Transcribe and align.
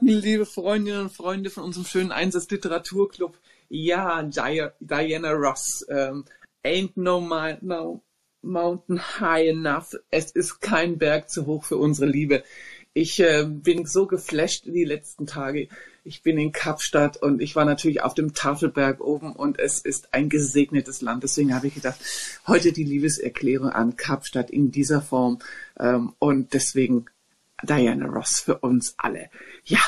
liebe 0.00 0.46
Freundinnen 0.46 1.02
und 1.02 1.12
Freunde 1.12 1.50
von 1.50 1.64
unserem 1.64 1.86
schönen 1.86 2.12
Einsatz 2.12 2.50
Literaturclub. 2.50 3.38
Ja, 3.68 4.22
Diana 4.22 5.32
Ross. 5.32 5.84
Ähm, 5.88 6.24
ain't 6.64 6.92
no, 6.96 7.20
no 7.60 8.02
mountain 8.42 9.00
high 9.20 9.48
enough. 9.48 9.94
Es 10.10 10.30
ist 10.30 10.60
kein 10.60 10.98
Berg 10.98 11.30
zu 11.30 11.46
hoch 11.46 11.64
für 11.64 11.76
unsere 11.76 12.10
Liebe. 12.10 12.42
Ich 12.94 13.20
äh, 13.20 13.44
bin 13.46 13.84
so 13.84 14.06
geflasht 14.06 14.64
die 14.66 14.84
letzten 14.84 15.26
Tage. 15.26 15.68
Ich 16.02 16.22
bin 16.22 16.38
in 16.38 16.52
Kapstadt 16.52 17.16
und 17.18 17.42
ich 17.42 17.54
war 17.54 17.64
natürlich 17.64 18.02
auf 18.02 18.14
dem 18.14 18.32
Tafelberg 18.32 19.00
oben 19.00 19.34
und 19.34 19.58
es 19.58 19.80
ist 19.80 20.14
ein 20.14 20.28
gesegnetes 20.28 21.02
Land. 21.02 21.22
Deswegen 21.22 21.54
habe 21.54 21.66
ich 21.66 21.74
gedacht, 21.74 22.00
heute 22.46 22.72
die 22.72 22.84
Liebeserklärung 22.84 23.68
an 23.68 23.96
Kapstadt 23.96 24.50
in 24.50 24.70
dieser 24.70 25.02
Form. 25.02 25.40
Ähm, 25.78 26.14
und 26.18 26.54
deswegen 26.54 27.06
Diana 27.62 28.06
Ross 28.06 28.40
für 28.40 28.58
uns 28.58 28.94
alle. 28.98 29.30
Ja, 29.64 29.80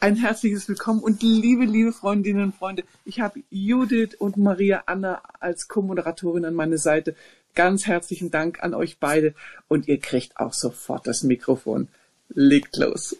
ein 0.00 0.16
herzliches 0.16 0.68
Willkommen 0.68 1.00
und 1.00 1.22
liebe, 1.22 1.64
liebe 1.64 1.92
Freundinnen 1.92 2.44
und 2.44 2.54
Freunde, 2.54 2.84
ich 3.04 3.20
habe 3.20 3.40
Judith 3.50 4.14
und 4.18 4.36
Maria 4.36 4.84
Anna 4.86 5.22
als 5.40 5.68
Co-Moderatorin 5.68 6.44
an 6.44 6.54
meine 6.54 6.78
Seite. 6.78 7.16
Ganz 7.54 7.86
herzlichen 7.86 8.30
Dank 8.30 8.62
an 8.62 8.74
euch 8.74 8.98
beide 8.98 9.34
und 9.68 9.88
ihr 9.88 9.98
kriegt 9.98 10.36
auch 10.38 10.52
sofort 10.52 11.06
das 11.06 11.22
Mikrofon. 11.22 11.88
Legt 12.28 12.76
los. 12.76 13.16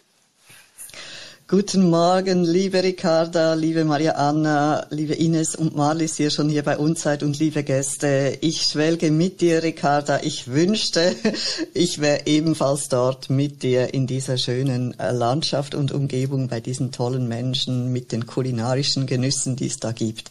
Guten 1.51 1.89
Morgen, 1.89 2.45
liebe 2.45 2.81
Ricarda, 2.81 3.55
liebe 3.55 3.83
Maria 3.83 4.13
Anna, 4.13 4.87
liebe 4.89 5.15
Ines 5.15 5.53
und 5.53 5.75
Marlies, 5.75 6.17
ihr 6.17 6.29
schon 6.29 6.47
hier 6.47 6.63
bei 6.63 6.77
uns 6.77 7.01
seid 7.01 7.23
und 7.23 7.37
liebe 7.39 7.65
Gäste. 7.65 8.37
Ich 8.39 8.61
schwelge 8.61 9.11
mit 9.11 9.41
dir, 9.41 9.61
Ricarda. 9.61 10.21
Ich 10.23 10.47
wünschte, 10.47 11.13
ich 11.73 11.99
wäre 11.99 12.21
ebenfalls 12.25 12.87
dort 12.87 13.29
mit 13.29 13.63
dir 13.63 13.93
in 13.93 14.07
dieser 14.07 14.37
schönen 14.37 14.97
äh, 14.97 15.11
Landschaft 15.11 15.75
und 15.75 15.91
Umgebung 15.91 16.47
bei 16.47 16.61
diesen 16.61 16.93
tollen 16.93 17.27
Menschen 17.27 17.91
mit 17.91 18.13
den 18.13 18.27
kulinarischen 18.27 19.05
Genüssen, 19.05 19.57
die 19.57 19.67
es 19.67 19.77
da 19.77 19.91
gibt. 19.91 20.29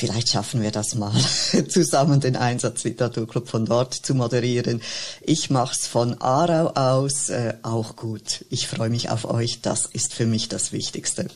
Vielleicht 0.00 0.30
schaffen 0.30 0.62
wir 0.62 0.70
das 0.70 0.94
mal, 0.94 1.12
zusammen 1.68 2.20
den 2.20 2.34
Einsatzliteraturclub 2.34 3.46
von 3.46 3.66
dort 3.66 3.92
zu 3.92 4.14
moderieren. 4.14 4.80
Ich 5.20 5.50
mach's 5.50 5.86
von 5.86 6.18
Aarau 6.22 6.68
aus 6.68 7.28
äh, 7.28 7.58
auch 7.60 7.96
gut. 7.96 8.46
Ich 8.48 8.66
freue 8.66 8.88
mich 8.88 9.10
auf 9.10 9.26
euch. 9.26 9.60
Das 9.60 9.84
ist 9.84 10.14
für 10.14 10.24
mich 10.24 10.48
das 10.48 10.72
Wichtigste. 10.72 11.28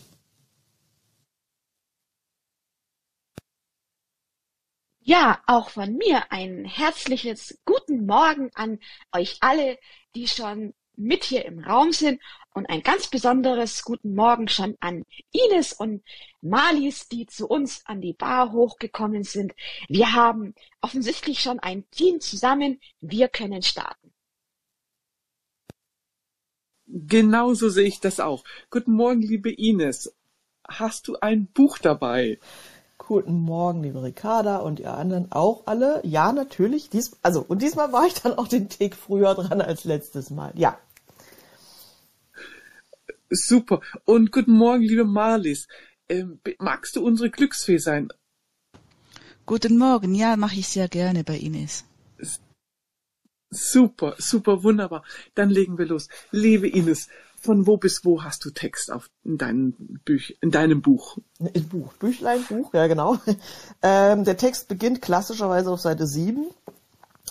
Ja, 5.01 5.43
auch 5.47 5.69
von 5.69 5.99
mir 5.99 6.33
ein 6.33 6.65
herzliches 6.65 7.59
guten 7.67 8.07
Morgen 8.07 8.51
an 8.55 8.79
euch 9.13 9.37
alle, 9.41 9.79
die 10.15 10.27
schon 10.27 10.73
mit 10.97 11.25
hier 11.25 11.45
im 11.45 11.59
Raum 11.59 11.93
sind 11.93 12.21
und 12.53 12.67
ein 12.67 12.83
ganz 12.83 13.09
besonderes 13.09 13.83
guten 13.83 14.15
Morgen 14.15 14.49
schon 14.49 14.77
an 14.81 15.05
Ines 15.33 15.73
und 15.73 16.03
Malis, 16.41 17.09
die 17.09 17.27
zu 17.27 17.49
uns 17.49 17.83
an 17.87 18.01
die 18.01 18.13
Bar 18.13 18.53
hochgekommen 18.53 19.25
sind. 19.25 19.55
Wir 19.89 20.13
haben 20.13 20.55
offensichtlich 20.81 21.41
schon 21.41 21.59
ein 21.59 21.89
Team 21.91 22.21
zusammen. 22.21 22.81
Wir 23.01 23.29
können 23.29 23.63
starten. 23.63 24.13
Genauso 26.87 27.71
sehe 27.71 27.89
ich 27.89 28.01
das 28.01 28.21
auch. 28.21 28.45
Guten 28.71 28.93
Morgen, 28.93 29.23
liebe 29.23 29.51
Ines. 29.51 30.15
Hast 30.67 31.09
du 31.09 31.17
ein 31.17 31.47
Buch 31.47 31.79
dabei? 31.79 32.39
Guten 33.07 33.41
Morgen, 33.41 33.83
liebe 33.83 34.03
Ricarda 34.03 34.59
und 34.59 34.81
ihr 34.81 34.95
anderen 34.95 35.31
auch 35.31 35.67
alle. 35.67 36.01
Ja, 36.05 36.33
natürlich. 36.33 36.89
Dies, 36.89 37.17
also, 37.23 37.45
und 37.47 37.61
diesmal 37.61 37.93
war 37.93 38.07
ich 38.07 38.15
dann 38.15 38.33
auch 38.33 38.49
den 38.49 38.69
Tick 38.69 38.97
früher 38.97 39.35
dran 39.35 39.61
als 39.61 39.85
letztes 39.85 40.31
Mal. 40.31 40.53
Ja, 40.55 40.79
Super. 43.35 43.81
Und 44.05 44.31
guten 44.31 44.53
Morgen, 44.53 44.83
liebe 44.83 45.05
Marlies. 45.05 45.67
Ähm, 46.09 46.41
magst 46.59 46.97
du 46.97 47.05
unsere 47.05 47.31
Glücksfee 47.31 47.79
sein? 47.79 48.09
Guten 49.47 49.77
Morgen. 49.77 50.15
Ja, 50.15 50.37
mache 50.37 50.57
ich 50.57 50.69
sehr 50.69 50.89
gerne 50.89 51.25
bei 51.25 51.37
Ines. 51.37 51.85
Super, 53.51 54.15
super, 54.19 54.63
wunderbar. 54.63 55.05
Dann 55.35 55.51
legen 55.51 55.79
wir 55.79 55.87
los. 55.87 56.09
Liebe 56.31 56.69
Ines, 56.69 57.09
von 57.45 57.67
wo 57.67 57.77
bis 57.77 58.05
wo 58.05 58.23
hast 58.23 58.45
du 58.45 58.51
Text 58.51 58.91
auf 58.91 59.11
in 59.25 59.37
deinem, 59.39 59.75
Büch, 60.05 60.37
in 60.41 60.51
deinem 60.51 60.81
Buch? 60.83 61.19
Ein 61.39 61.69
Buch, 61.69 61.93
Büchlein, 61.95 62.43
Buch, 62.49 62.73
ja 62.75 62.87
genau. 62.87 63.19
Ähm, 63.83 64.25
der 64.25 64.39
Text 64.39 64.69
beginnt 64.69 65.03
klassischerweise 65.03 65.71
auf 65.71 65.81
Seite 65.81 66.07
7 66.07 66.47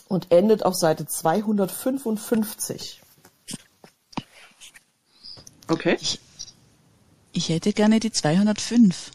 und 0.07 0.31
endet 0.31 0.63
auf 0.63 0.75
Seite 0.75 1.07
255. 1.07 3.01
Okay. 5.67 5.97
Ich, 5.99 6.19
ich 7.31 7.49
hätte 7.49 7.73
gerne 7.73 7.99
die 7.99 8.11
205. 8.11 9.11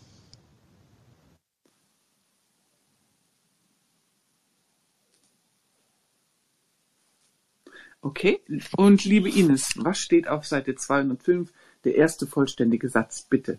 Okay. 8.01 8.41
Und 8.77 9.05
liebe 9.05 9.29
Ines, 9.29 9.73
was 9.77 9.99
steht 9.99 10.29
auf 10.29 10.47
Seite 10.47 10.75
205? 10.75 11.53
Der 11.85 11.95
erste 11.95 12.27
vollständige 12.27 12.89
Satz, 12.89 13.23
bitte. 13.23 13.59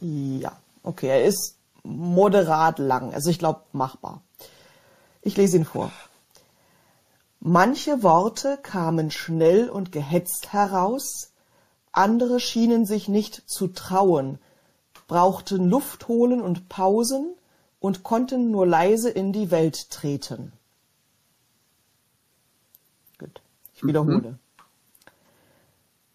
Ja, 0.00 0.58
okay, 0.82 1.08
er 1.08 1.24
ist 1.24 1.56
moderat 1.82 2.78
lang, 2.78 3.12
also 3.12 3.30
ich 3.30 3.38
glaube 3.38 3.62
machbar. 3.72 4.22
Ich 5.22 5.36
lese 5.36 5.58
ihn 5.58 5.64
vor. 5.64 5.92
Manche 7.40 8.02
Worte 8.02 8.58
kamen 8.62 9.10
schnell 9.10 9.70
und 9.70 9.92
gehetzt 9.92 10.52
heraus, 10.52 11.32
andere 11.92 12.38
schienen 12.38 12.86
sich 12.86 13.08
nicht 13.08 13.48
zu 13.50 13.68
trauen, 13.68 14.38
brauchten 15.08 15.68
Luft 15.68 16.08
holen 16.08 16.40
und 16.42 16.68
Pausen 16.68 17.34
und 17.80 18.02
konnten 18.02 18.50
nur 18.50 18.66
leise 18.66 19.10
in 19.10 19.32
die 19.32 19.50
Welt 19.50 19.90
treten. 19.90 20.52
Gut, 23.18 23.40
ich 23.80 23.86
wiederhole. 23.86 24.38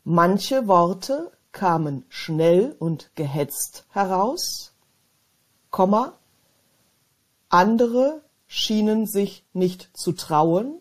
Manche 0.04 0.68
Worte 0.68 1.32
kamen 1.52 2.06
schnell 2.10 2.76
und 2.80 3.12
gehetzt 3.16 3.86
heraus, 3.90 4.74
Komma, 5.72 6.14
andere 7.50 8.22
schienen 8.48 9.08
sich 9.08 9.46
nicht 9.54 9.90
zu 9.98 10.12
trauen, 10.12 10.80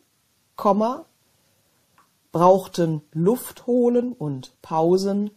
Komma, 0.57 1.07
brauchten 2.33 3.03
Luft 3.13 3.67
holen 3.67 4.13
und 4.13 4.53
Pausen 4.61 5.31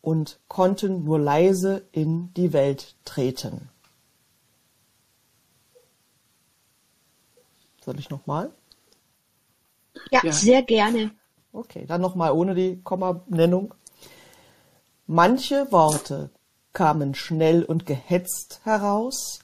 und 0.00 0.40
konnten 0.48 1.04
nur 1.04 1.18
leise 1.18 1.86
in 1.92 2.32
die 2.34 2.52
Welt 2.52 2.94
treten. 3.04 3.68
Soll 7.84 7.98
ich 7.98 8.10
nochmal? 8.10 8.50
Ja, 10.10 10.20
Ja. 10.22 10.32
sehr 10.32 10.62
gerne. 10.62 11.10
Okay, 11.52 11.86
dann 11.86 12.00
nochmal 12.00 12.32
ohne 12.32 12.54
die 12.54 12.80
Komma-Nennung. 12.82 13.74
Manche 15.06 15.70
Worte 15.72 16.30
kamen 16.72 17.14
schnell 17.14 17.64
und 17.64 17.86
gehetzt 17.86 18.60
heraus, 18.64 19.40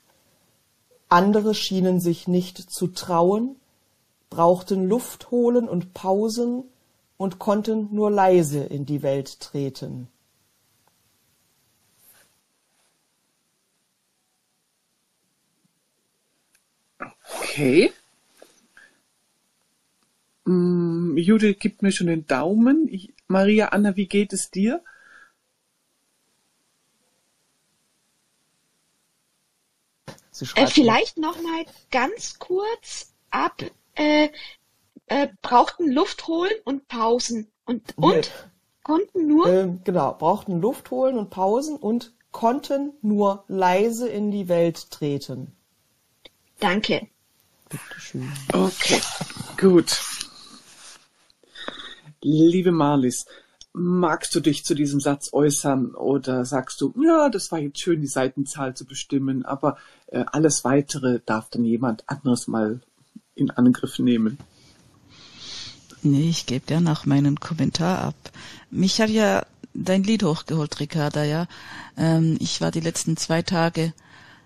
andere 1.09 1.55
schienen 1.55 2.01
sich 2.01 2.27
nicht 2.29 2.59
zu 2.59 2.89
trauen, 2.89 3.57
brauchten 4.31 4.89
Luft 4.89 5.31
holen 5.31 5.69
und 5.69 5.95
Pausen 5.95 6.65
und 7.17 7.39
konnten 7.39 7.89
nur 7.95 8.11
leise 8.11 8.65
in 8.65 8.87
die 8.87 9.03
Welt 9.03 9.41
treten. 9.41 10.09
Okay. 17.41 17.93
Mm, 20.45 21.17
Judith 21.17 21.59
gibt 21.59 21.83
mir 21.83 21.93
schon 21.93 22.09
den 22.09 22.27
Daumen. 22.27 22.89
Ich, 22.89 23.15
Maria 23.29 23.69
Anna, 23.69 23.97
wie 23.97 24.07
geht 24.07 24.33
es 24.33 24.51
dir? 24.51 24.83
Äh, 30.57 30.67
vielleicht 30.67 31.19
noch 31.19 31.41
mal 31.41 31.65
ganz 31.91 32.39
kurz 32.39 33.13
ab. 33.31 33.63
Äh, 33.95 34.29
äh, 35.07 35.29
brauchten 35.43 35.91
Luft 35.91 36.27
holen 36.27 36.53
und 36.65 36.89
Pausen 36.89 37.49
und 37.67 37.95
und 37.97 38.33
konnten 38.83 39.29
nur. 39.29 39.47
Ähm, 39.47 39.81
genau, 39.85 40.15
brauchten 40.15 40.61
Luft 40.61 40.91
holen 40.91 41.19
und 41.19 41.31
Pausen 41.31 41.77
und 41.77 42.15
konnten 42.33 42.95
nur 43.03 43.45
leise 43.49 44.09
in 44.09 44.31
die 44.31 44.49
Welt 44.49 44.91
treten. 44.91 45.53
Danke. 46.59 47.09
Bitteschön. 47.69 48.33
Okay, 48.53 49.01
gut. 49.61 50.01
Liebe 52.23 52.73
Marlies, 52.73 53.27
magst 53.73 54.35
du 54.35 54.41
dich 54.41 54.65
zu 54.65 54.75
diesem 54.75 55.01
Satz 55.01 55.31
äußern 55.33 55.95
oder 55.95 56.45
sagst 56.45 56.81
du, 56.81 56.95
ja, 57.03 57.29
das 57.29 57.51
war 57.53 57.59
jetzt 57.59 57.81
schön, 57.81 58.01
die 58.01 58.07
Seitenzahl 58.07 58.75
zu 58.75 58.85
bestimmen, 58.85 59.45
aber 59.45 59.77
äh, 60.09 60.25
alles 60.31 60.65
weitere 60.65 61.21
darf 61.25 61.49
dann 61.51 61.65
jemand 61.65 62.09
anderes 62.09 62.49
mal 62.49 62.81
in 63.35 63.51
Angriff 63.51 63.99
nehmen? 63.99 64.39
Nee, 66.03 66.29
ich 66.29 66.47
gebe 66.47 66.67
gern 66.67 66.89
auch 66.89 67.07
meinen 67.07 67.41
Kommentar 67.41 68.03
ab. 68.03 68.15
Mich 68.71 69.01
hat 69.01 69.11
ja 69.11 69.47
dein 69.73 70.03
Lied 70.03 70.25
hochgeholt, 70.25 70.81
Ricarda, 70.81 71.25
ja. 71.25 71.47
Ähm, 71.97 72.37
ich 72.41 72.61
war 72.61 72.71
die 72.71 72.81
letzten 72.81 73.17
zwei 73.17 73.43
Tage 73.43 73.93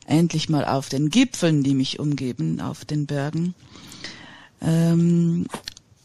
endlich 0.06 0.48
mal 0.48 0.64
auf 0.64 0.88
den 0.88 1.10
Gipfeln, 1.10 1.62
die 1.62 1.74
mich 1.74 1.98
umgeben, 1.98 2.60
auf 2.60 2.84
den 2.84 3.06
Bergen. 3.06 3.54
Ähm, 4.60 5.46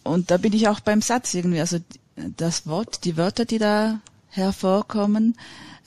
und 0.04 0.32
da 0.32 0.38
bin 0.38 0.54
ich 0.54 0.68
auch 0.68 0.80
beim 0.80 1.02
Satz 1.02 1.34
irgendwie, 1.34 1.60
also 1.60 1.78
das 2.16 2.68
Wort, 2.68 3.06
die 3.06 3.18
Wörter, 3.18 3.46
die 3.46 3.58
da 3.58 4.00
hervorkommen, 4.30 5.36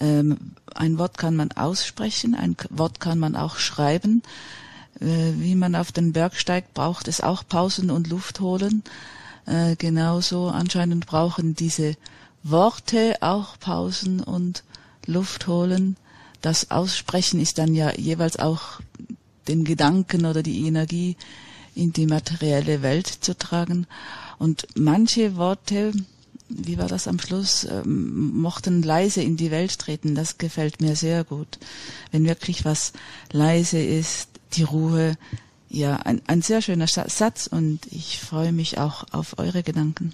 ähm, 0.01 0.53
ein 0.75 0.99
Wort 0.99 1.19
kann 1.19 1.37
man 1.37 1.53
aussprechen, 1.53 2.35
ein 2.35 2.57
Wort 2.71 3.01
kann 3.01 3.19
man 3.19 3.37
auch 3.37 3.57
schreiben. 3.57 4.23
Äh, 5.01 5.33
wie 5.39 5.55
man 5.55 5.75
auf 5.75 5.93
den 5.93 6.13
Berg 6.13 6.37
steigt, 6.37 6.75
braucht 6.75 7.09
es 7.09 7.21
auch 7.21 7.45
Pausen 7.47 7.91
und 7.91 8.09
Luft 8.09 8.41
holen. 8.41 8.83
Äh, 9.47 9.77
genauso 9.77 10.49
anscheinend 10.49 11.07
brauchen 11.07 11.55
diese 11.55 11.97
Worte 12.43 13.17
auch 13.21 13.59
Pausen 13.59 14.21
und 14.21 14.63
Luft 15.07 15.47
holen. 15.47 15.97
Das 16.43 16.71
Aussprechen 16.71 17.41
ist 17.41 17.59
dann 17.59 17.75
ja 17.75 17.93
jeweils 17.97 18.39
auch 18.39 18.81
den 19.49 19.65
Gedanken 19.65 20.27
oder 20.27 20.43
die 20.43 20.67
Energie 20.67 21.17
in 21.75 21.93
die 21.93 22.07
materielle 22.07 22.83
Welt 22.83 23.07
zu 23.07 23.37
tragen. 23.37 23.87
Und 24.39 24.67
manche 24.75 25.37
Worte, 25.37 25.93
wie 26.49 26.79
war 26.79 26.89
das 26.89 27.09
am 27.09 27.19
Schluss, 27.19 27.65
ähm, 27.65 28.37
mochten 28.41 28.83
leise 28.83 29.23
in 29.23 29.37
die 29.37 29.51
Welt 29.51 29.79
treten. 29.79 30.15
Das 30.15 30.39
gefällt 30.39 30.81
mir 30.81 30.97
sehr 30.97 31.25
gut. 31.25 31.59
Wenn 32.13 32.27
wirklich 32.27 32.65
was 32.65 32.93
leise 33.33 33.79
ist, 33.79 34.29
die 34.53 34.63
Ruhe, 34.63 35.17
ja, 35.69 35.97
ein, 35.97 36.23
ein 36.27 36.43
sehr 36.43 36.63
schöner 36.63 36.87
Sa- 36.87 37.09
Satz 37.09 37.47
und 37.47 37.81
ich 37.91 38.21
freue 38.21 38.53
mich 38.53 38.79
auch 38.79 39.05
auf 39.13 39.39
eure 39.39 39.63
Gedanken. 39.63 40.13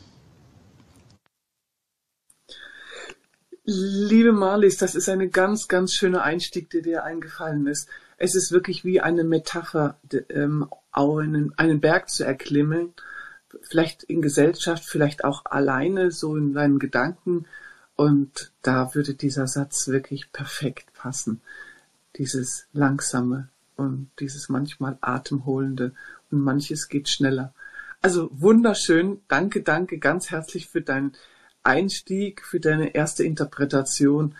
Liebe 3.64 4.33
Marlies, 4.33 4.79
das 4.79 4.95
ist 4.95 5.09
eine 5.09 5.29
ganz, 5.29 5.69
ganz 5.69 5.93
schöner 5.93 6.23
Einstieg, 6.23 6.71
der 6.71 6.83
dir 6.83 7.05
eingefallen 7.05 7.67
ist. 7.67 7.88
Es 8.17 8.35
ist 8.35 8.50
wirklich 8.50 8.85
wie 8.85 9.00
eine 9.00 9.23
Metapher, 9.23 9.99
ähm, 10.31 10.67
einen, 10.93 11.57
einen 11.57 11.81
Berg 11.81 12.11
zu 12.11 12.25
erklimmen, 12.25 12.95
vielleicht 13.63 14.03
in 14.05 14.23
Gesellschaft, 14.23 14.85
vielleicht 14.85 15.25
auch 15.25 15.45
alleine, 15.45 16.11
so 16.11 16.37
in 16.37 16.53
deinen 16.53 16.79
Gedanken. 16.79 17.47
Und 17.97 18.53
da 18.63 18.95
würde 18.95 19.15
dieser 19.15 19.47
Satz 19.47 19.89
wirklich 19.89 20.33
perfekt 20.33 20.93
passen. 20.95 21.41
Dieses 22.17 22.67
langsame 22.73 23.49
und 23.77 24.11
dieses 24.21 24.49
manchmal 24.49 24.99
atemholende 25.01 25.93
und 26.31 26.41
manches 26.41 26.89
geht 26.89 27.09
schneller. 27.09 27.55
Also 28.03 28.31
wunderschön. 28.33 29.21
Danke, 29.29 29.63
danke 29.63 29.99
ganz 29.99 30.31
herzlich 30.31 30.69
für 30.69 30.81
deinen 30.81 31.13
Einstieg, 31.63 32.45
für 32.45 32.61
deine 32.61 32.95
erste 32.95 33.25
Interpretation. 33.25 34.35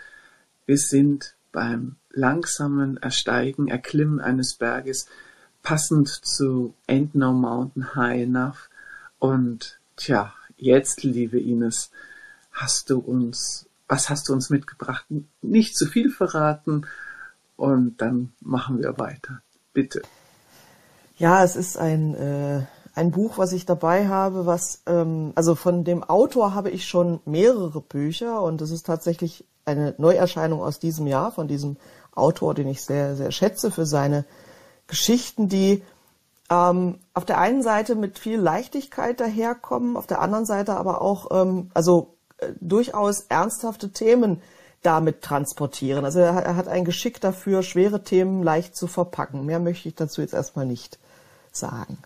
Wir 0.67 0.79
sind 0.79 1.35
beim 1.53 1.97
langsamen 2.11 2.97
Ersteigen, 2.97 3.69
Erklimmen 3.69 4.21
eines 4.21 4.55
Berges, 4.55 5.07
passend 5.63 6.09
zu 6.09 6.75
Ain't 6.89 7.11
No 7.15 7.33
Mountain 7.33 7.95
High 7.95 8.23
Enough. 8.23 8.69
Und 9.19 9.79
tja, 9.97 10.33
jetzt, 10.57 11.03
liebe 11.03 11.39
Ines, 11.39 11.91
hast 12.53 12.91
du 12.91 12.99
uns, 12.99 13.67
was 13.89 14.11
hast 14.11 14.29
du 14.29 14.33
uns 14.33 14.51
mitgebracht? 14.51 15.07
Nicht 15.43 15.77
zu 15.77 15.87
viel 15.87 16.11
verraten 16.11 16.87
und 17.57 18.01
dann 18.01 18.33
machen 18.41 18.79
wir 18.81 18.99
weiter. 18.99 19.43
Bitte. 19.73 20.03
Ja, 21.17 21.45
es 21.45 21.57
ist 21.57 21.77
ein, 21.77 22.15
äh, 22.15 22.63
ein 22.95 23.11
Buch, 23.11 23.39
was 23.39 23.53
ich 23.53 23.67
dabei 23.67 24.09
habe, 24.09 24.47
was, 24.47 24.83
ähm, 24.87 25.33
also 25.35 25.55
von 25.55 25.85
dem 25.85 26.03
Autor 26.03 26.55
habe 26.55 26.71
ich 26.71 26.89
schon 26.89 27.21
mehrere 27.27 27.81
Bücher 27.81 28.43
und 28.43 28.63
es 28.63 28.71
ist 28.71 28.87
tatsächlich 28.87 29.45
eine 29.65 29.95
Neuerscheinung 29.99 30.61
aus 30.63 30.79
diesem 30.79 31.07
Jahr 31.07 31.31
von 31.31 31.47
diesem 31.47 31.77
Autor, 32.13 32.55
den 32.55 32.69
ich 32.69 32.83
sehr, 32.83 33.17
sehr 33.17 33.31
schätze 33.31 33.71
für 33.71 33.87
seine 33.87 34.25
Geschichten, 34.91 35.49
die 35.49 35.83
ähm, 36.51 36.99
auf 37.15 37.25
der 37.25 37.39
einen 37.39 37.63
Seite 37.63 37.95
mit 37.95 38.19
viel 38.19 38.39
Leichtigkeit 38.39 39.21
daherkommen, 39.21 39.97
auf 39.97 40.07
der 40.07 40.21
anderen 40.21 40.45
Seite 40.45 40.77
aber 40.77 41.01
auch 41.01 41.31
ähm, 41.31 41.71
also 41.73 42.15
äh, 42.39 42.49
durchaus 42.61 43.21
ernsthafte 43.29 43.91
Themen 43.91 44.43
damit 44.83 45.23
transportieren. 45.23 46.05
Also 46.05 46.19
er, 46.19 46.43
er 46.43 46.57
hat 46.57 46.67
ein 46.69 46.85
Geschick 46.85 47.21
dafür, 47.21 47.63
schwere 47.63 48.03
Themen 48.03 48.43
leicht 48.43 48.75
zu 48.77 48.87
verpacken. 48.87 49.47
Mehr 49.47 49.61
möchte 49.61 49.89
ich 49.89 49.95
dazu 49.95 50.21
jetzt 50.21 50.35
erstmal 50.35 50.67
nicht 50.67 50.99
sagen. 51.53 51.99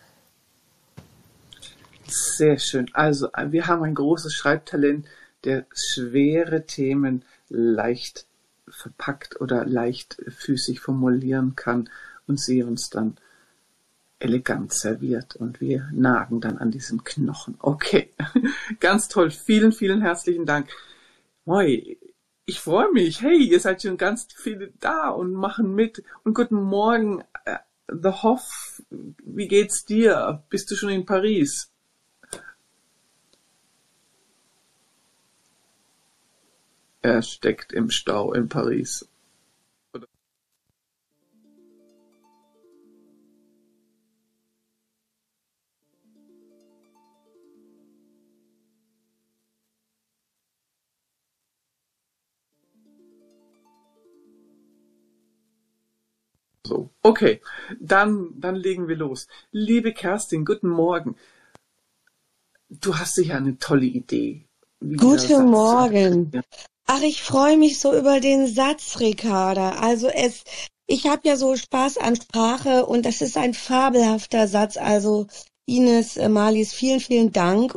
Sehr 2.06 2.58
schön. 2.58 2.90
Also 2.92 3.28
wir 3.46 3.66
haben 3.66 3.82
ein 3.82 3.94
großes 3.94 4.34
Schreibtalent, 4.34 5.06
der 5.44 5.64
schwere 5.72 6.66
Themen 6.66 7.24
leicht 7.48 8.26
verpackt 8.68 9.40
oder 9.40 9.64
leichtfüßig 9.64 10.80
formulieren 10.80 11.54
kann 11.56 11.88
und 12.26 12.40
sie 12.40 12.62
uns 12.62 12.90
dann 12.90 13.16
elegant 14.18 14.72
serviert 14.72 15.36
und 15.36 15.60
wir 15.60 15.88
nagen 15.92 16.40
dann 16.40 16.58
an 16.58 16.70
diesem 16.70 17.04
Knochen. 17.04 17.56
Okay, 17.58 18.10
ganz 18.80 19.08
toll. 19.08 19.30
Vielen, 19.30 19.72
vielen 19.72 20.00
herzlichen 20.00 20.46
Dank. 20.46 20.70
Moi, 21.44 21.96
ich 22.46 22.60
freue 22.60 22.90
mich. 22.92 23.20
Hey, 23.20 23.36
ihr 23.36 23.60
seid 23.60 23.82
schon 23.82 23.96
ganz 23.96 24.28
viele 24.34 24.72
da 24.80 25.08
und 25.08 25.32
machen 25.32 25.74
mit. 25.74 26.02
Und 26.24 26.34
guten 26.34 26.62
Morgen, 26.62 27.22
äh, 27.44 27.58
The 27.88 28.10
Hoff. 28.10 28.82
Wie 28.90 29.48
geht's 29.48 29.84
dir? 29.84 30.42
Bist 30.48 30.70
du 30.70 30.76
schon 30.76 30.90
in 30.90 31.06
Paris? 31.06 31.70
Er 37.02 37.20
steckt 37.20 37.72
im 37.72 37.90
Stau 37.90 38.32
in 38.32 38.48
Paris. 38.48 39.06
Okay, 57.04 57.40
dann, 57.78 58.30
dann 58.36 58.56
legen 58.56 58.88
wir 58.88 58.96
los. 58.96 59.28
Liebe 59.52 59.92
Kerstin, 59.92 60.44
guten 60.44 60.68
Morgen. 60.68 61.16
Du 62.68 62.98
hast 62.98 63.14
sicher 63.14 63.36
eine 63.36 63.58
tolle 63.58 63.84
Idee. 63.84 64.46
Guten 64.80 65.46
Morgen. 65.46 66.30
Ja. 66.32 66.40
Ach, 66.86 67.02
ich 67.02 67.22
freue 67.22 67.56
mich 67.56 67.78
so 67.78 67.96
über 67.96 68.20
den 68.20 68.46
Satz, 68.46 68.98
Ricarda. 69.00 69.76
Also 69.80 70.08
es, 70.08 70.44
ich 70.86 71.06
habe 71.06 71.28
ja 71.28 71.36
so 71.36 71.56
Spaß 71.56 71.98
an 71.98 72.16
Sprache 72.16 72.84
und 72.84 73.06
das 73.06 73.20
ist 73.20 73.36
ein 73.36 73.54
fabelhafter 73.54 74.48
Satz. 74.48 74.76
Also 74.76 75.26
Ines 75.66 76.16
äh, 76.16 76.28
Malis, 76.28 76.72
vielen, 76.72 77.00
vielen 77.00 77.32
Dank, 77.32 77.76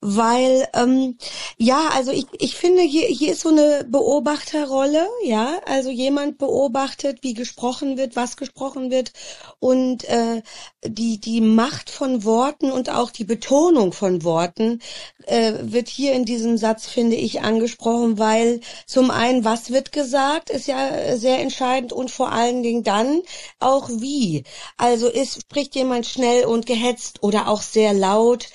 weil 0.00 0.66
ähm, 0.74 1.18
ja, 1.58 1.90
also 1.94 2.10
ich, 2.10 2.26
ich 2.38 2.54
finde, 2.54 2.82
hier, 2.82 3.06
hier 3.06 3.32
ist 3.32 3.42
so 3.42 3.50
eine 3.50 3.84
Beobachterrolle, 3.88 5.06
ja, 5.24 5.60
also 5.66 5.90
jemand 5.90 6.38
beobachtet, 6.38 7.18
wie 7.22 7.34
gesprochen 7.34 7.98
wird, 7.98 8.16
was 8.16 8.36
gesprochen 8.36 8.90
wird 8.90 9.12
und 9.58 10.04
äh, 10.04 10.42
die, 10.84 11.20
die 11.20 11.40
Macht 11.40 11.90
von 11.90 12.24
Worten 12.24 12.72
und 12.72 12.90
auch 12.90 13.10
die 13.10 13.24
Betonung 13.24 13.92
von 13.92 14.24
Worten 14.24 14.80
äh, 15.26 15.52
wird 15.60 15.88
hier 15.88 16.12
in 16.14 16.24
diesem 16.24 16.56
Satz, 16.56 16.86
finde 16.86 17.16
ich, 17.16 17.42
angesprochen, 17.42 18.18
weil 18.18 18.60
zum 18.86 19.10
einen, 19.10 19.44
was 19.44 19.70
wird 19.70 19.92
gesagt, 19.92 20.50
ist 20.50 20.66
ja 20.66 21.16
sehr 21.16 21.40
entscheidend 21.40 21.92
und 21.92 22.10
vor 22.10 22.32
allen 22.32 22.62
Dingen 22.62 22.84
dann 22.84 23.22
auch 23.58 23.88
wie. 23.90 24.44
Also 24.76 25.08
ist, 25.08 25.42
spricht 25.42 25.74
jemand 25.74 26.06
schnell 26.06 26.44
und 26.44 26.66
gehetzt 26.66 27.17
oder 27.20 27.48
auch 27.48 27.62
sehr 27.62 27.92
laut, 27.92 28.48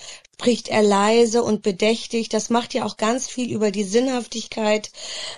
spricht 0.43 0.67
er 0.67 0.84
leise 0.84 1.41
und 1.41 1.62
bedächtig. 1.62 2.27
Das 2.27 2.50
macht 2.50 2.74
ja 2.74 2.84
auch 2.84 2.98
ganz 2.98 3.27
viel 3.27 3.50
über 3.50 3.72
die 3.72 3.86
Sinnhaftigkeit 3.86 4.91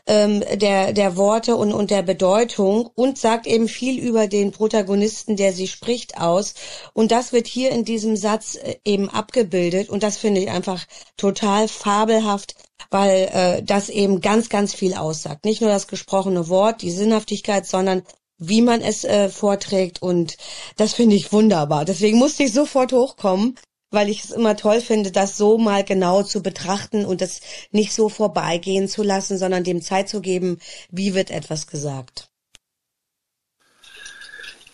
ähm, 0.07 0.43
der, 0.55 0.93
der 0.93 1.15
Worte 1.15 1.57
und, 1.57 1.73
und 1.73 1.91
der 1.91 2.01
Bedeutung 2.01 2.89
und 2.95 3.19
sagt 3.19 3.45
eben 3.45 3.67
viel 3.67 3.99
über 3.99 4.27
den 4.27 4.51
Protagonisten, 4.51 5.35
der 5.35 5.53
sie 5.53 5.67
spricht, 5.67 6.19
aus. 6.19 6.55
Und 6.93 7.11
das 7.11 7.33
wird 7.33 7.45
hier 7.45 7.69
in 7.69 7.85
diesem 7.85 8.15
Satz 8.15 8.55
äh, 8.55 8.77
eben 8.83 9.07
abgebildet. 9.07 9.89
Und 9.89 10.01
das 10.01 10.17
finde 10.17 10.41
ich 10.41 10.49
einfach 10.49 10.83
total 11.17 11.67
fabelhaft, 11.67 12.55
weil 12.89 13.29
äh, 13.31 13.63
das 13.63 13.89
eben 13.89 14.21
ganz, 14.21 14.49
ganz 14.49 14.73
viel 14.73 14.95
aussagt. 14.95 15.45
Nicht 15.45 15.61
nur 15.61 15.69
das 15.69 15.87
gesprochene 15.87 16.49
Wort, 16.49 16.81
die 16.81 16.89
Sinnhaftigkeit, 16.89 17.67
sondern 17.67 18.01
wie 18.37 18.61
man 18.61 18.81
es 18.81 19.03
äh, 19.03 19.29
vorträgt 19.29 20.01
und 20.01 20.37
das 20.77 20.93
finde 20.93 21.15
ich 21.15 21.31
wunderbar. 21.31 21.85
Deswegen 21.85 22.17
musste 22.17 22.43
ich 22.43 22.53
sofort 22.53 22.91
hochkommen, 22.91 23.55
weil 23.91 24.09
ich 24.09 24.23
es 24.23 24.31
immer 24.31 24.57
toll 24.57 24.81
finde, 24.81 25.11
das 25.11 25.37
so 25.37 25.57
mal 25.57 25.83
genau 25.83 26.23
zu 26.23 26.43
betrachten 26.43 27.05
und 27.05 27.21
es 27.21 27.41
nicht 27.71 27.93
so 27.93 28.09
vorbeigehen 28.09 28.87
zu 28.87 29.03
lassen, 29.03 29.37
sondern 29.37 29.63
dem 29.63 29.81
Zeit 29.81 30.09
zu 30.09 30.21
geben, 30.21 30.59
wie 30.91 31.13
wird 31.13 31.31
etwas 31.31 31.67
gesagt. 31.67 32.29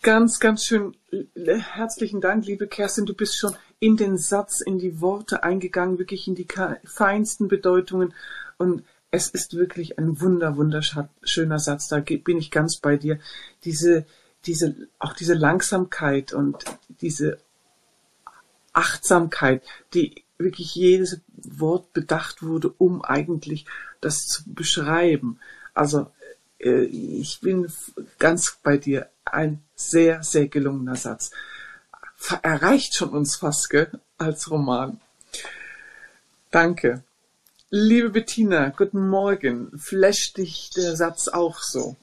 Ganz, 0.02 0.40
ganz 0.40 0.66
schön 0.66 0.96
herzlichen 1.36 2.22
Dank, 2.22 2.46
liebe 2.46 2.68
Kerstin. 2.68 3.06
Du 3.06 3.14
bist 3.14 3.38
schon 3.38 3.56
in 3.80 3.98
den 3.98 4.18
Satz, 4.18 4.62
in 4.62 4.80
die 4.80 5.00
Worte 5.00 5.44
eingegangen, 5.44 6.00
wirklich 6.00 6.28
in 6.28 6.34
die 6.34 6.48
feinsten 6.86 7.48
Bedeutungen. 7.48 8.14
Und 8.58 8.84
es 9.12 9.28
ist 9.28 9.56
wirklich 9.56 10.00
ein 10.00 10.22
wunder, 10.22 10.56
wunderschöner 10.56 11.60
Satz. 11.60 11.90
Da 11.90 12.00
bin 12.00 12.38
ich 12.38 12.50
ganz 12.50 12.78
bei 12.78 12.96
dir. 12.96 13.20
Diese, 13.66 14.06
diese, 14.46 14.76
auch 15.00 15.14
diese 15.14 15.34
Langsamkeit 15.34 16.32
und 16.32 16.64
diese 17.02 17.38
Achtsamkeit, 18.72 19.64
die 19.94 20.24
wirklich 20.38 20.74
jedes 20.76 21.20
Wort 21.36 21.92
bedacht 21.94 22.42
wurde, 22.42 22.70
um 22.70 23.04
eigentlich 23.04 23.66
das 24.00 24.26
zu 24.26 24.44
beschreiben. 24.46 25.40
Also 25.74 26.10
äh, 26.60 26.84
ich 26.84 27.42
bin 27.42 27.72
ganz 28.18 28.58
bei 28.64 28.78
dir. 28.78 29.10
Ein 29.26 29.62
sehr, 29.76 30.24
sehr 30.24 30.48
gelungener 30.48 30.96
Satz. 30.96 31.32
Erreicht 32.42 32.96
schon 32.96 33.10
uns 33.10 33.36
fast, 33.36 33.70
gell, 33.70 34.00
als 34.18 34.50
Roman. 34.50 35.00
Danke. 36.50 37.04
Liebe 37.74 38.10
Bettina, 38.10 38.68
guten 38.68 39.08
Morgen. 39.08 39.72
Flasht 39.78 40.36
dich 40.36 40.72
der 40.76 40.98
Satz 40.98 41.30
auch 41.30 41.60
so? 41.60 41.96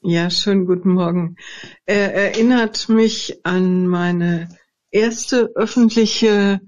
Ja, 0.00 0.30
schönen 0.30 0.64
guten 0.64 0.94
Morgen. 0.94 1.36
Er 1.84 2.14
erinnert 2.14 2.88
mich 2.88 3.40
an 3.44 3.86
meine 3.86 4.48
erste 4.90 5.50
öffentliche 5.54 6.62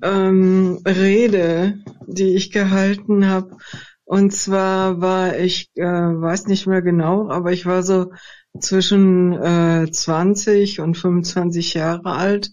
ähm, 0.00 0.80
Rede, 0.86 1.82
die 2.06 2.36
ich 2.36 2.52
gehalten 2.52 3.26
habe. 3.26 3.56
Und 4.04 4.32
zwar 4.32 5.00
war 5.00 5.36
ich, 5.36 5.72
äh, 5.74 5.82
weiß 5.82 6.46
nicht 6.46 6.68
mehr 6.68 6.82
genau, 6.82 7.30
aber 7.30 7.50
ich 7.50 7.66
war 7.66 7.82
so 7.82 8.12
zwischen 8.60 9.32
äh, 9.32 9.90
20 9.90 10.78
und 10.78 10.96
25 10.96 11.74
Jahre 11.74 12.12
alt 12.12 12.52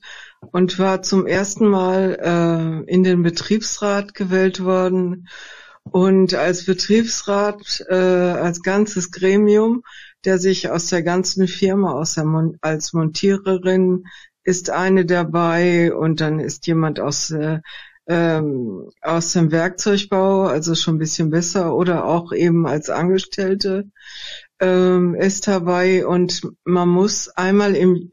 und 0.51 0.79
war 0.79 1.01
zum 1.01 1.25
ersten 1.25 1.67
Mal 1.67 2.86
äh, 2.88 2.91
in 2.91 3.03
den 3.03 3.24
Betriebsrat 3.24 4.13
gewählt 4.13 4.63
worden. 4.63 5.27
Und 5.84 6.34
als 6.34 6.65
Betriebsrat, 6.65 7.86
äh, 7.89 7.96
als 7.96 8.62
ganzes 8.62 9.12
Gremium, 9.12 9.84
der 10.25 10.38
sich 10.38 10.70
aus 10.70 10.88
der 10.88 11.03
ganzen 11.03 11.48
Firma, 11.48 11.94
aus 11.94 12.15
der 12.15 12.25
Mon 12.25 12.58
als 12.62 12.94
Montiererin, 12.94 14.03
ist 14.44 14.70
eine 14.70 15.06
dabei 15.06 15.94
und 15.94 16.22
dann 16.22 16.39
ist 16.39 16.67
jemand 16.67 17.00
aus 17.00 17.32
äh, 17.32 17.60
ähm, 18.08 18.89
aus 19.01 19.34
dem 19.34 19.51
Werkzeugbau, 19.51 20.44
also 20.44 20.75
schon 20.75 20.96
ein 20.96 21.00
bisschen 21.00 21.29
besser, 21.29 21.75
oder 21.75 22.06
auch 22.06 22.32
eben 22.32 22.65
als 22.65 22.89
Angestellte 22.89 23.89
ähm, 24.60 25.13
ist 25.15 25.48
dabei 25.48 26.06
und 26.08 26.41
man 26.63 26.89
muss 26.89 27.27
einmal 27.29 27.75
im 27.75 28.12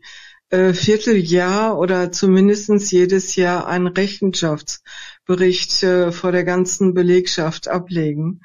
Vierteljahr 0.75 1.79
oder 1.79 2.13
zumindestens 2.13 2.91
jedes 2.91 3.35
Jahr 3.37 3.67
einen 3.67 3.87
Rechenschaftsbericht 3.87 5.83
äh, 5.83 6.13
vor 6.13 6.33
der 6.33 6.45
ganzen 6.45 6.95
Belegschaft 6.95 7.69
ablegen. 7.69 8.41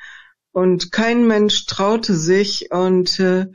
Und 0.52 0.92
kein 0.92 1.28
Mensch 1.28 1.66
traute 1.66 2.16
sich 2.16 2.72
und 2.72 3.20
äh, 3.20 3.48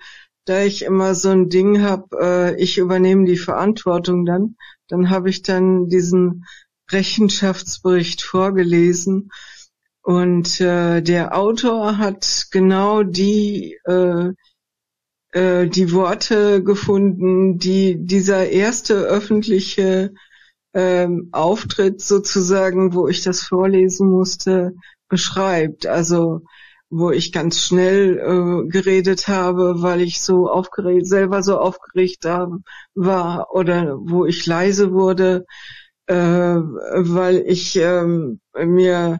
da 0.44 0.62
ich 0.62 0.82
immer 0.82 1.14
so 1.14 1.30
ein 1.30 1.48
Ding 1.48 1.82
habe, 1.82 2.16
äh, 2.20 2.62
ich 2.62 2.78
übernehme 2.78 3.24
die 3.24 3.38
Verantwortung 3.38 4.24
dann, 4.24 4.56
dann 4.88 5.10
habe 5.10 5.30
ich 5.30 5.42
dann 5.42 5.88
diesen 5.88 6.44
Rechenschaftsbericht 6.90 8.22
vorgelesen 8.22 9.30
und 10.02 10.60
äh, 10.60 11.00
der 11.00 11.36
Autor 11.36 11.96
hat 11.96 12.48
genau 12.50 13.02
die 13.02 13.78
äh, 13.86 14.32
äh, 15.34 15.66
die 15.66 15.92
Worte 15.92 16.62
gefunden, 16.62 17.58
die 17.58 17.96
dieser 17.98 18.48
erste 18.48 18.94
öffentliche 18.94 20.14
ähm, 20.74 21.28
Auftritt 21.32 22.00
sozusagen, 22.00 22.94
wo 22.94 23.08
ich 23.08 23.22
das 23.22 23.42
vorlesen 23.42 24.08
musste, 24.08 24.74
beschreibt. 25.08 25.86
Also 25.86 26.42
wo 26.90 27.10
ich 27.10 27.32
ganz 27.32 27.60
schnell 27.60 28.18
äh, 28.18 28.68
geredet 28.68 29.26
habe, 29.26 29.82
weil 29.82 30.00
ich 30.02 30.20
so 30.20 30.48
aufgeregt, 30.48 31.06
selber 31.08 31.42
so 31.42 31.58
aufgeregt 31.58 32.24
war 32.24 33.48
oder 33.52 33.96
wo 33.98 34.26
ich 34.26 34.46
leise 34.46 34.92
wurde, 34.92 35.46
äh, 36.06 36.14
weil 36.14 37.42
ich 37.46 37.76
ähm, 37.76 38.40
mir 38.56 39.18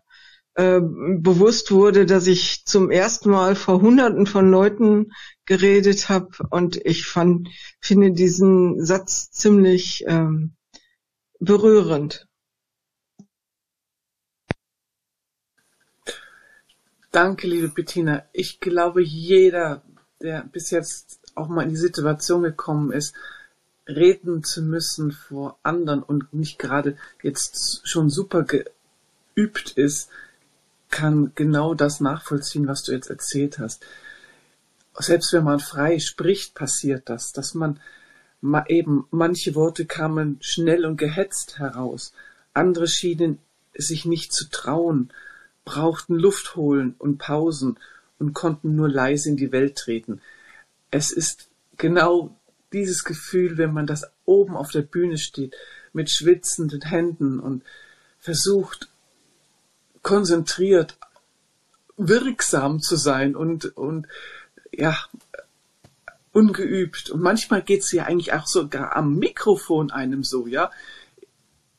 äh, 0.55 0.81
bewusst 0.81 1.73
wurde, 1.73 2.07
dass 2.07 2.27
ich 2.27 2.65
zum 2.65 2.91
ersten 2.91 3.31
Mal 3.31 3.57
vor 3.57 3.81
Hunderten 3.81 4.27
von 4.27 4.51
Leuten 4.51 5.13
geredet 5.47 6.09
habe 6.09 6.31
und 6.51 6.77
ich 6.77 7.07
fand, 7.07 7.49
finde 7.81 8.13
diesen 8.13 8.85
Satz 8.85 9.31
ziemlich 9.31 10.05
ähm, 10.07 10.55
berührend. 11.41 12.29
Danke, 17.11 17.47
liebe 17.47 17.69
Bettina. 17.69 18.25
Ich 18.33 18.59
glaube, 18.61 19.03
jeder, 19.03 19.83
der 20.21 20.43
bis 20.43 20.71
jetzt 20.71 21.21
auch 21.35 21.49
mal 21.49 21.63
in 21.63 21.71
die 21.71 21.77
Situation 21.77 22.43
gekommen 22.43 22.91
ist, 22.91 23.15
reden 23.87 24.43
zu 24.43 24.63
müssen 24.63 25.13
vor 25.13 25.59
anderen 25.63 26.03
und 26.03 26.33
nicht 26.33 26.59
gerade 26.59 26.97
jetzt 27.23 27.87
schon 27.89 28.09
super 28.11 28.45
geübt 28.45 29.73
ist, 29.73 30.11
kann 30.95 31.33
genau 31.35 31.75
das 31.75 31.99
nachvollziehen, 31.99 32.69
was 32.69 32.85
du 32.85 32.93
jetzt 32.93 33.11
erzählt 33.11 33.59
hast. 33.59 33.85
Selbst 34.97 35.33
wenn 35.33 35.43
man 35.43 35.59
frei 35.59 35.99
spricht, 35.99 36.55
passiert 36.55 37.09
das, 37.09 37.33
dass 37.33 37.55
man 37.55 37.81
eben 38.69 39.09
manche 39.11 39.57
Worte 39.57 39.87
kamen 39.87 40.39
schnell 40.41 40.87
und 40.87 40.97
gehetzt 40.97 41.59
heraus, 41.59 42.13
andere 42.53 42.87
schienen 42.87 43.41
sich 43.77 44.05
nicht 44.05 44.33
zu 44.33 44.49
trauen, 44.51 45.11
brauchten 45.65 46.15
Luft 46.15 46.55
holen 46.55 46.95
und 46.99 47.19
Pausen 47.19 47.77
und 48.21 48.33
konnten 48.33 48.77
nur 48.77 48.89
leise 48.89 49.31
in 49.31 49.37
die 49.37 49.51
Welt 49.51 49.75
treten. 49.77 50.21
Es 50.93 51.11
ist 51.11 51.49
genau 51.77 52.39
dieses 52.73 53.03
Gefühl, 53.03 53.59
wenn 53.59 53.73
man 53.73 53.89
das 53.89 54.05
oben 54.27 54.57
auf 54.57 54.71
der 54.71 54.83
Bühne 54.83 55.19
steht, 55.19 55.57
mit 55.93 56.09
schwitzenden 56.09 56.83
Händen 56.83 57.41
und 57.41 57.65
versucht, 58.21 58.89
konzentriert, 60.05 60.97
wirksam 61.97 62.81
zu 62.81 62.95
sein 62.95 63.35
und, 63.35 63.77
und, 63.77 64.07
ja, 64.71 64.97
ungeübt. 66.33 67.11
Und 67.11 67.23
manchmal 67.23 67.63
geht's 67.63 67.91
ja 67.93 68.05
eigentlich 68.05 68.33
auch 68.33 68.47
sogar 68.47 68.95
am 68.97 69.17
Mikrofon 69.19 69.91
einem 69.91 70.23
so, 70.23 70.47
ja. 70.47 70.71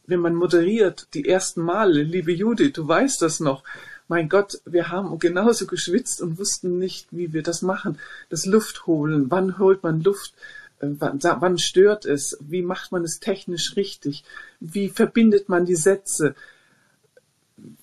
Wenn 0.08 0.20
man 0.20 0.36
moderiert, 0.36 1.08
die 1.14 1.28
ersten 1.28 1.62
Male, 1.62 2.04
liebe 2.04 2.32
Judith, 2.32 2.74
du 2.74 2.88
weißt 2.88 3.22
das 3.22 3.40
noch, 3.40 3.64
mein 4.08 4.30
Gott, 4.30 4.62
wir 4.66 4.90
haben 4.90 5.18
genauso 5.18 5.66
geschwitzt 5.66 6.22
und 6.22 6.38
wussten 6.38 6.78
nicht, 6.78 7.08
wie 7.12 7.34
wir 7.34 7.42
das 7.42 7.64
machen. 7.64 7.98
Das 8.30 8.46
Luft 8.46 8.86
holen, 8.86 9.32
wann 9.32 9.58
holt 9.58 9.82
man 9.82 10.02
Luft, 10.02 10.34
äh, 10.80 10.88
wann, 11.00 11.20
wann 11.22 11.58
stört 11.58 12.06
es, 12.06 12.38
wie 12.40 12.62
macht 12.62 12.92
man 12.92 13.04
es 13.04 13.20
technisch 13.20 13.76
richtig, 13.76 14.24
wie 14.60 14.90
verbindet 14.90 15.50
man 15.50 15.66
die 15.66 15.76
Sätze, 15.76 16.36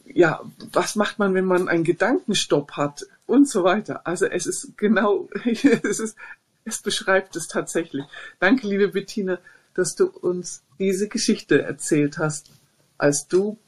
ja, 0.05 0.41
was 0.73 0.97
macht 0.97 1.19
man, 1.19 1.35
wenn 1.35 1.45
man 1.45 1.69
einen 1.69 1.85
Gedankenstopp 1.85 2.73
hat 2.73 3.07
und 3.27 3.49
so 3.49 3.65
weiter. 3.65 4.07
Also 4.07 4.27
es 4.27 4.47
ist 4.47 4.77
genau, 4.77 5.29
es 5.45 5.65
ist, 6.01 6.17
es 6.65 6.83
beschreibt 6.83 7.37
es 7.37 7.49
tatsächlich. 7.49 8.05
Danke, 8.41 8.67
liebe 8.67 8.89
Bettina, 8.89 9.39
dass 9.75 9.95
du 9.95 10.07
uns 10.07 10.63
diese 10.79 11.09
Geschichte 11.09 11.63
erzählt 11.63 12.19
hast, 12.19 12.51
als 12.99 13.27
du 13.27 13.59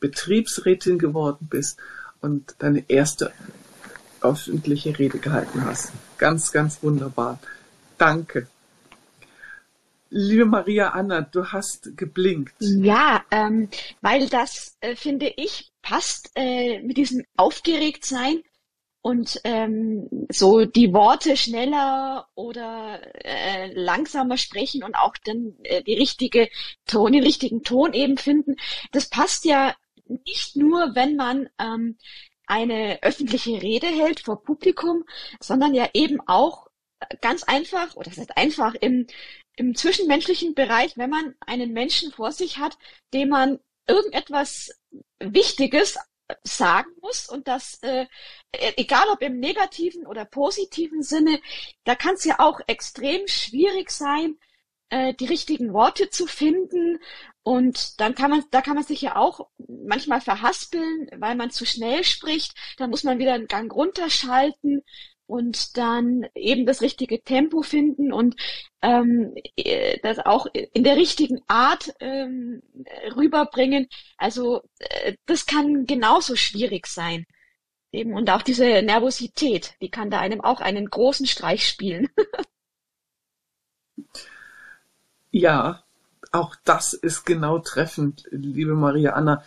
Betriebsrätin 0.00 0.98
geworden 0.98 1.46
bist 1.48 1.78
und 2.20 2.56
deine 2.58 2.84
erste 2.88 3.32
öffentliche 4.20 4.98
Rede 4.98 5.18
gehalten 5.18 5.64
hast. 5.64 5.92
Ganz, 6.18 6.52
ganz 6.52 6.82
wunderbar. 6.82 7.38
Danke. 7.98 8.48
Liebe 10.16 10.44
Maria 10.44 10.90
Anna, 10.90 11.22
du 11.22 11.50
hast 11.50 11.96
geblinkt. 11.96 12.54
Ja, 12.60 13.24
ähm, 13.32 13.68
weil 14.00 14.28
das, 14.28 14.76
äh, 14.80 14.94
finde 14.94 15.26
ich, 15.36 15.72
passt 15.82 16.30
äh, 16.36 16.80
mit 16.82 16.98
diesem 16.98 17.24
Aufgeregtsein 17.36 18.44
und 19.02 19.40
ähm, 19.42 20.08
so 20.30 20.66
die 20.66 20.92
Worte 20.92 21.36
schneller 21.36 22.28
oder 22.36 23.00
äh, 23.24 23.72
langsamer 23.74 24.36
sprechen 24.36 24.84
und 24.84 24.94
auch 24.94 25.14
dann 25.24 25.56
äh, 25.64 25.82
die 25.82 25.94
richtige 25.94 26.48
Ton, 26.86 27.10
den 27.10 27.24
richtigen 27.24 27.64
Ton 27.64 27.92
eben 27.92 28.16
finden. 28.16 28.54
Das 28.92 29.10
passt 29.10 29.44
ja 29.44 29.74
nicht 30.06 30.54
nur, 30.54 30.94
wenn 30.94 31.16
man 31.16 31.48
ähm, 31.58 31.98
eine 32.46 33.02
öffentliche 33.02 33.60
Rede 33.60 33.88
hält 33.88 34.20
vor 34.20 34.44
Publikum, 34.44 35.02
sondern 35.40 35.74
ja 35.74 35.88
eben 35.92 36.20
auch 36.28 36.68
ganz 37.20 37.42
einfach, 37.42 37.96
oder 37.96 38.10
das 38.10 38.18
ist 38.18 38.36
einfach 38.36 38.74
im, 38.74 39.06
im 39.56 39.74
zwischenmenschlichen 39.74 40.54
Bereich, 40.54 40.96
wenn 40.96 41.10
man 41.10 41.34
einen 41.40 41.72
Menschen 41.72 42.12
vor 42.12 42.32
sich 42.32 42.58
hat, 42.58 42.76
dem 43.12 43.30
man 43.30 43.60
irgendetwas 43.86 44.70
Wichtiges 45.18 45.98
sagen 46.42 46.90
muss 47.02 47.28
und 47.28 47.48
das, 47.48 47.78
äh, 47.82 48.06
egal 48.52 49.08
ob 49.10 49.20
im 49.20 49.38
negativen 49.38 50.06
oder 50.06 50.24
positiven 50.24 51.02
Sinne, 51.02 51.40
da 51.84 51.94
kann 51.94 52.14
es 52.14 52.24
ja 52.24 52.40
auch 52.40 52.60
extrem 52.66 53.26
schwierig 53.28 53.90
sein, 53.90 54.38
äh, 54.88 55.12
die 55.14 55.26
richtigen 55.26 55.72
Worte 55.74 56.08
zu 56.08 56.26
finden 56.26 56.98
und 57.42 58.00
dann 58.00 58.14
kann 58.14 58.30
man, 58.30 58.44
da 58.50 58.62
kann 58.62 58.74
man 58.74 58.84
sich 58.84 59.02
ja 59.02 59.16
auch 59.16 59.48
manchmal 59.68 60.22
verhaspeln, 60.22 61.08
weil 61.16 61.34
man 61.34 61.50
zu 61.50 61.66
schnell 61.66 62.02
spricht. 62.02 62.54
Dann 62.78 62.88
muss 62.88 63.04
man 63.04 63.18
wieder 63.18 63.34
einen 63.34 63.48
Gang 63.48 63.70
runterschalten 63.70 64.82
und 65.26 65.76
dann 65.76 66.26
eben 66.34 66.66
das 66.66 66.82
richtige 66.82 67.22
Tempo 67.22 67.62
finden 67.62 68.12
und 68.12 68.36
ähm, 68.82 69.34
äh, 69.56 69.98
das 70.02 70.18
auch 70.18 70.46
in 70.52 70.84
der 70.84 70.96
richtigen 70.96 71.40
Art 71.46 71.94
ähm, 72.00 72.62
rüberbringen. 73.16 73.88
Also 74.18 74.62
äh, 74.78 75.14
das 75.26 75.46
kann 75.46 75.86
genauso 75.86 76.36
schwierig 76.36 76.86
sein. 76.86 77.24
Eben 77.92 78.14
und 78.14 78.28
auch 78.30 78.42
diese 78.42 78.82
Nervosität, 78.82 79.74
die 79.80 79.88
kann 79.88 80.10
da 80.10 80.18
einem 80.18 80.40
auch 80.40 80.60
einen 80.60 80.90
großen 80.90 81.26
Streich 81.26 81.66
spielen. 81.66 82.08
ja, 85.30 85.84
auch 86.32 86.56
das 86.64 86.92
ist 86.92 87.24
genau 87.24 87.60
treffend, 87.60 88.24
liebe 88.30 88.74
Maria 88.74 89.12
Anna 89.12 89.44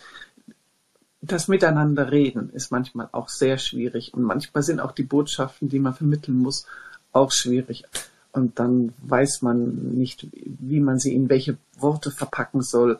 das 1.32 1.48
Miteinander 1.48 2.10
reden 2.10 2.50
ist 2.50 2.70
manchmal 2.70 3.08
auch 3.12 3.28
sehr 3.28 3.58
schwierig 3.58 4.14
und 4.14 4.22
manchmal 4.22 4.62
sind 4.62 4.80
auch 4.80 4.92
die 4.92 5.02
Botschaften, 5.02 5.68
die 5.68 5.78
man 5.78 5.94
vermitteln 5.94 6.38
muss, 6.38 6.66
auch 7.12 7.32
schwierig. 7.32 7.84
Und 8.32 8.58
dann 8.58 8.92
weiß 8.98 9.42
man 9.42 9.94
nicht, 9.94 10.26
wie 10.32 10.80
man 10.80 10.98
sie 10.98 11.14
in 11.14 11.28
welche 11.28 11.56
Worte 11.78 12.10
verpacken 12.10 12.62
soll 12.62 12.98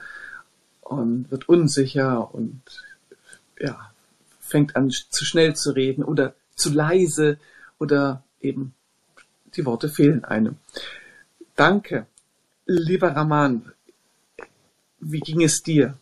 und 0.81 1.31
wird 1.31 1.49
unsicher 1.49 2.35
und 2.35 2.62
ja, 3.59 3.91
fängt 4.41 4.77
an 4.77 4.91
zu 4.91 5.25
schnell 5.25 5.55
zu 5.55 5.73
reden 5.73 6.03
oder 6.03 6.35
zu 6.55 6.73
leise 6.73 7.38
oder 7.79 8.23
eben 8.41 8.75
die 9.55 9.67
Worte 9.67 9.88
fehlen 9.88 10.25
einem. 10.25 10.57
Danke. 11.55 12.07
Lieber 12.67 13.11
Raman, 13.11 13.73
wie 15.01 15.21
ging 15.21 15.43
es 15.43 15.62
dir? 15.62 15.97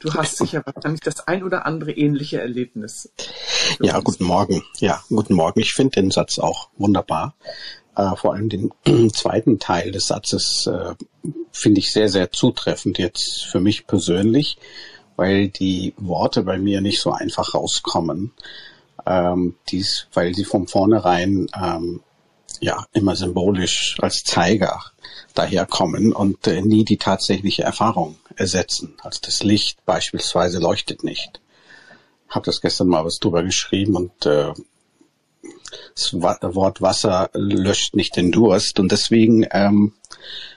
Du 0.00 0.12
hast 0.14 0.38
sicher 0.38 0.62
wahrscheinlich 0.64 1.00
das 1.00 1.26
ein 1.26 1.42
oder 1.42 1.66
andere 1.66 1.92
ähnliche 1.92 2.40
Erlebnis. 2.40 3.10
Ja, 3.80 4.00
guten 4.00 4.24
Morgen. 4.24 4.62
Ja, 4.78 5.02
guten 5.08 5.34
Morgen. 5.34 5.60
Ich 5.60 5.74
finde 5.74 6.00
den 6.00 6.10
Satz 6.10 6.38
auch 6.38 6.68
wunderbar. 6.76 7.34
Äh, 7.96 8.14
vor 8.16 8.34
allem 8.34 8.48
den 8.48 8.72
zweiten 9.12 9.58
Teil 9.58 9.92
des 9.92 10.06
Satzes 10.06 10.66
äh, 10.66 10.94
finde 11.52 11.80
ich 11.80 11.92
sehr, 11.92 12.08
sehr 12.08 12.30
zutreffend 12.30 12.98
jetzt 12.98 13.44
für 13.44 13.60
mich 13.60 13.86
persönlich, 13.86 14.58
weil 15.16 15.48
die 15.48 15.94
Worte 15.96 16.42
bei 16.42 16.58
mir 16.58 16.80
nicht 16.80 17.00
so 17.00 17.12
einfach 17.12 17.54
rauskommen. 17.54 18.32
Ähm, 19.06 19.56
dies, 19.68 20.08
weil 20.12 20.34
sie 20.34 20.44
von 20.44 20.66
vornherein 20.66 21.46
ähm, 21.60 22.00
ja 22.60 22.86
immer 22.92 23.14
symbolisch 23.16 23.96
als 24.00 24.24
Zeiger 24.24 24.82
daherkommen 25.34 26.12
und 26.12 26.46
äh, 26.46 26.62
nie 26.62 26.84
die 26.84 26.96
tatsächliche 26.96 27.62
Erfahrung 27.62 28.16
ersetzen. 28.36 28.94
Also 29.02 29.20
das 29.22 29.42
Licht 29.42 29.84
beispielsweise 29.84 30.58
leuchtet 30.58 31.04
nicht. 31.04 31.40
Hab 32.28 32.44
das 32.44 32.60
gestern 32.60 32.88
mal 32.88 33.04
was 33.04 33.18
drüber 33.18 33.42
geschrieben 33.42 33.96
und 33.96 34.26
äh, 34.26 34.52
das 35.94 36.12
Wort 36.12 36.82
Wasser 36.82 37.30
löscht 37.32 37.94
nicht 37.94 38.16
den 38.16 38.32
Durst 38.32 38.78
und 38.78 38.92
deswegen 38.92 39.46
ähm, 39.50 39.92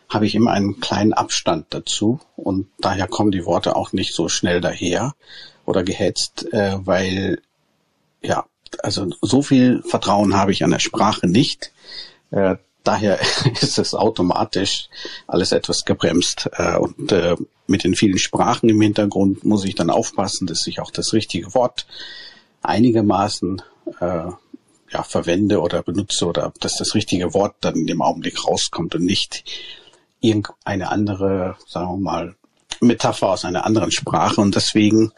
habe 0.08 0.26
ich 0.26 0.36
immer 0.36 0.52
einen 0.52 0.80
kleinen 0.80 1.14
Abstand 1.14 1.68
dazu 1.70 2.20
und 2.36 2.68
daher 2.80 3.08
kommen 3.08 3.32
die 3.32 3.46
Worte 3.46 3.76
auch 3.76 3.94
nicht 3.94 4.14
so 4.14 4.28
schnell 4.28 4.62
daher 4.62 5.14
oder 5.66 5.84
gehetzt, 5.84 6.52
äh, 6.52 6.78
weil 6.80 7.42
ja, 8.22 8.46
also 8.84 9.08
so 9.22 9.42
viel 9.42 9.84
Vertrauen 9.84 10.36
habe 10.36 10.52
ich 10.52 10.64
an 10.64 10.72
der 10.72 10.80
Sprache 10.80 11.28
nicht. 11.28 11.72
Äh, 12.32 12.56
daher 12.84 13.20
ist 13.62 13.80
es 13.80 13.94
automatisch 13.94 14.90
alles 15.28 15.52
etwas 15.52 15.86
gebremst. 15.86 16.50
Äh, 16.54 16.78
und 16.78 17.12
äh, 17.12 17.36
mit 17.68 17.84
den 17.84 17.96
vielen 17.96 18.18
Sprachen 18.18 18.70
im 18.70 18.82
Hintergrund 18.82 19.44
muss 19.44 19.66
ich 19.66 19.76
dann 19.76 19.90
aufpassen, 19.90 20.48
dass 20.48 20.66
ich 20.68 20.80
auch 20.80 20.92
das 20.92 21.14
richtige 21.14 21.54
Wort 21.54 21.86
einigermaßen 22.62 23.62
äh, 24.00 24.32
ja, 24.92 25.04
verwende 25.04 25.62
oder 25.62 25.84
benutze 25.84 26.26
oder 26.26 26.52
dass 26.60 26.78
das 26.78 26.96
richtige 26.96 27.34
Wort 27.34 27.56
dann 27.62 27.76
in 27.76 27.88
dem 27.88 28.02
Augenblick 28.02 28.46
rauskommt 28.46 28.96
und 28.96 29.06
nicht 29.06 29.44
irgendeine 30.20 30.90
andere, 30.90 31.56
sagen 31.68 31.90
wir 31.90 31.98
mal, 31.98 32.36
Metapher 32.82 33.30
aus 33.30 33.46
einer 33.46 33.66
anderen 33.66 33.92
Sprache. 33.92 34.42
Und 34.42 34.56
deswegen 34.56 35.12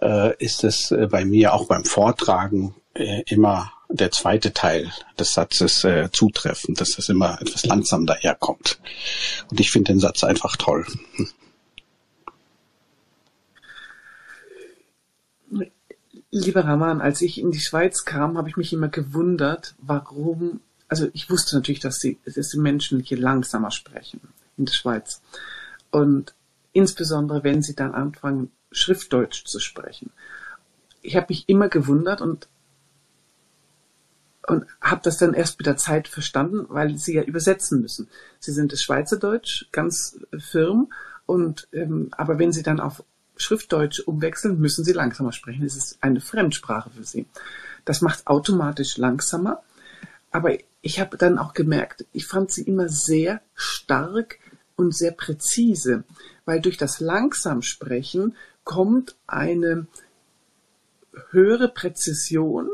äh, 0.00 0.36
ist 0.36 0.64
es 0.64 0.90
äh, 0.90 1.08
bei 1.10 1.24
mir 1.24 1.54
auch 1.54 1.66
beim 1.66 1.84
Vortragen 1.84 2.74
äh, 2.94 3.22
immer 3.26 3.72
der 3.90 4.10
zweite 4.10 4.52
Teil 4.52 4.90
des 5.18 5.34
Satzes 5.34 5.84
äh, 5.84 6.08
zutreffend, 6.12 6.80
dass 6.80 6.92
das 6.92 7.08
immer 7.08 7.40
etwas 7.40 7.66
langsam 7.66 8.06
daherkommt. 8.06 8.78
Und 9.50 9.60
ich 9.60 9.70
finde 9.70 9.92
den 9.92 10.00
Satz 10.00 10.24
einfach 10.24 10.56
toll. 10.56 10.86
Lieber 16.30 16.64
Raman, 16.64 17.00
als 17.00 17.22
ich 17.22 17.38
in 17.38 17.50
die 17.50 17.60
Schweiz 17.60 18.04
kam, 18.04 18.38
habe 18.38 18.48
ich 18.48 18.56
mich 18.56 18.72
immer 18.72 18.88
gewundert, 18.88 19.74
warum, 19.78 20.60
also 20.86 21.08
ich 21.12 21.28
wusste 21.28 21.56
natürlich, 21.56 21.80
dass 21.80 21.98
die, 21.98 22.18
dass 22.24 22.50
die 22.50 22.58
Menschen 22.58 23.00
hier 23.00 23.18
langsamer 23.18 23.72
sprechen 23.72 24.20
in 24.56 24.66
der 24.66 24.72
Schweiz. 24.72 25.20
Und 25.90 26.34
insbesondere, 26.72 27.42
wenn 27.42 27.62
sie 27.62 27.74
dann 27.74 27.94
anfangen, 27.94 28.52
Schriftdeutsch 28.70 29.44
zu 29.44 29.58
sprechen. 29.58 30.12
Ich 31.02 31.16
habe 31.16 31.26
mich 31.30 31.48
immer 31.48 31.68
gewundert 31.68 32.20
und 32.20 32.46
und 34.46 34.64
habe 34.80 35.00
das 35.04 35.18
dann 35.18 35.34
erst 35.34 35.58
mit 35.58 35.66
der 35.66 35.76
Zeit 35.76 36.08
verstanden, 36.08 36.66
weil 36.68 36.96
sie 36.96 37.14
ja 37.14 37.22
übersetzen 37.22 37.80
müssen. 37.80 38.08
Sie 38.38 38.52
sind 38.52 38.72
das 38.72 38.82
Schweizerdeutsch 38.82 39.66
ganz 39.72 40.18
firm 40.38 40.92
und 41.26 41.68
ähm, 41.72 42.08
aber 42.12 42.38
wenn 42.38 42.52
sie 42.52 42.62
dann 42.62 42.80
auf 42.80 43.04
Schriftdeutsch 43.36 44.00
umwechseln, 44.00 44.60
müssen 44.60 44.84
sie 44.84 44.92
langsamer 44.92 45.32
sprechen. 45.32 45.64
Es 45.64 45.76
ist 45.76 45.98
eine 46.02 46.20
Fremdsprache 46.20 46.90
für 46.90 47.04
sie. 47.04 47.26
Das 47.84 48.02
macht 48.02 48.26
automatisch 48.26 48.98
langsamer. 48.98 49.62
Aber 50.30 50.56
ich 50.82 51.00
habe 51.00 51.16
dann 51.16 51.38
auch 51.38 51.54
gemerkt, 51.54 52.04
ich 52.12 52.26
fand 52.26 52.52
sie 52.52 52.62
immer 52.62 52.88
sehr 52.88 53.40
stark 53.54 54.38
und 54.76 54.94
sehr 54.94 55.12
präzise, 55.12 56.04
weil 56.44 56.60
durch 56.60 56.76
das 56.76 57.00
langsam 57.00 57.62
Sprechen 57.62 58.36
kommt 58.64 59.16
eine 59.26 59.86
höhere 61.30 61.68
Präzision 61.68 62.68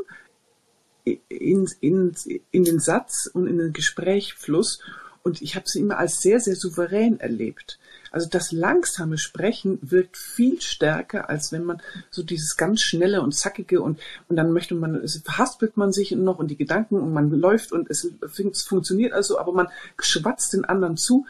in, 1.29 1.69
in, 1.79 2.15
in 2.51 2.63
den 2.63 2.79
Satz 2.79 3.29
und 3.31 3.47
in 3.47 3.57
den 3.57 3.73
Gesprächfluss 3.73 4.79
und 5.27 5.41
ich 5.41 5.57
habe 5.57 5.67
sie 5.67 5.81
immer 5.81 5.97
als 5.97 6.21
sehr, 6.21 6.39
sehr 6.39 6.55
souverän 6.55 7.19
erlebt. 7.19 7.79
Also 8.11 8.29
das 8.29 8.53
langsame 8.53 9.17
Sprechen 9.17 9.77
wirkt 9.81 10.15
viel 10.15 10.61
stärker, 10.61 11.29
als 11.29 11.51
wenn 11.51 11.65
man 11.65 11.81
so 12.09 12.23
dieses 12.23 12.55
ganz 12.55 12.81
schnelle 12.81 13.21
und 13.21 13.35
zackige 13.35 13.81
und, 13.81 13.99
und 14.29 14.37
dann 14.37 14.53
möchte 14.53 14.73
man, 14.73 14.95
es 14.95 15.17
verhaspelt 15.17 15.75
man 15.75 15.91
sich 15.91 16.11
noch 16.11 16.39
und 16.39 16.49
die 16.49 16.55
Gedanken 16.55 16.95
und 16.95 17.11
man 17.11 17.29
läuft 17.29 17.73
und 17.73 17.89
es, 17.89 18.09
es 18.21 18.61
funktioniert 18.63 19.11
also, 19.11 19.37
aber 19.37 19.51
man 19.51 19.67
schwatzt 19.99 20.53
den 20.53 20.63
anderen 20.63 20.95
zu 20.95 21.25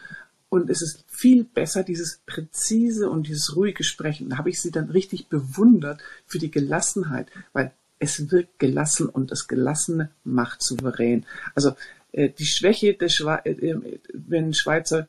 und 0.48 0.70
es 0.70 0.80
ist 0.80 1.04
viel 1.08 1.42
besser, 1.42 1.82
dieses 1.82 2.20
präzise 2.24 3.10
und 3.10 3.26
dieses 3.26 3.56
ruhige 3.56 3.82
Sprechen. 3.82 4.30
Da 4.30 4.38
habe 4.38 4.50
ich 4.50 4.62
sie 4.62 4.70
dann 4.70 4.90
richtig 4.90 5.26
bewundert 5.26 6.00
für 6.24 6.38
die 6.38 6.50
Gelassenheit, 6.50 7.26
weil 7.52 7.72
es 7.98 8.30
wirkt 8.30 8.58
gelassen 8.58 9.08
und 9.08 9.30
das 9.30 9.48
Gelassene 9.48 10.10
macht 10.24 10.62
souverän. 10.62 11.26
Also 11.54 11.74
äh, 12.12 12.30
die 12.30 12.46
Schwäche 12.46 12.94
der 12.94 13.08
Schwe 13.08 13.40
äh, 13.44 13.50
äh 13.50 14.00
wenn 14.12 14.54
Schweizer 14.54 15.08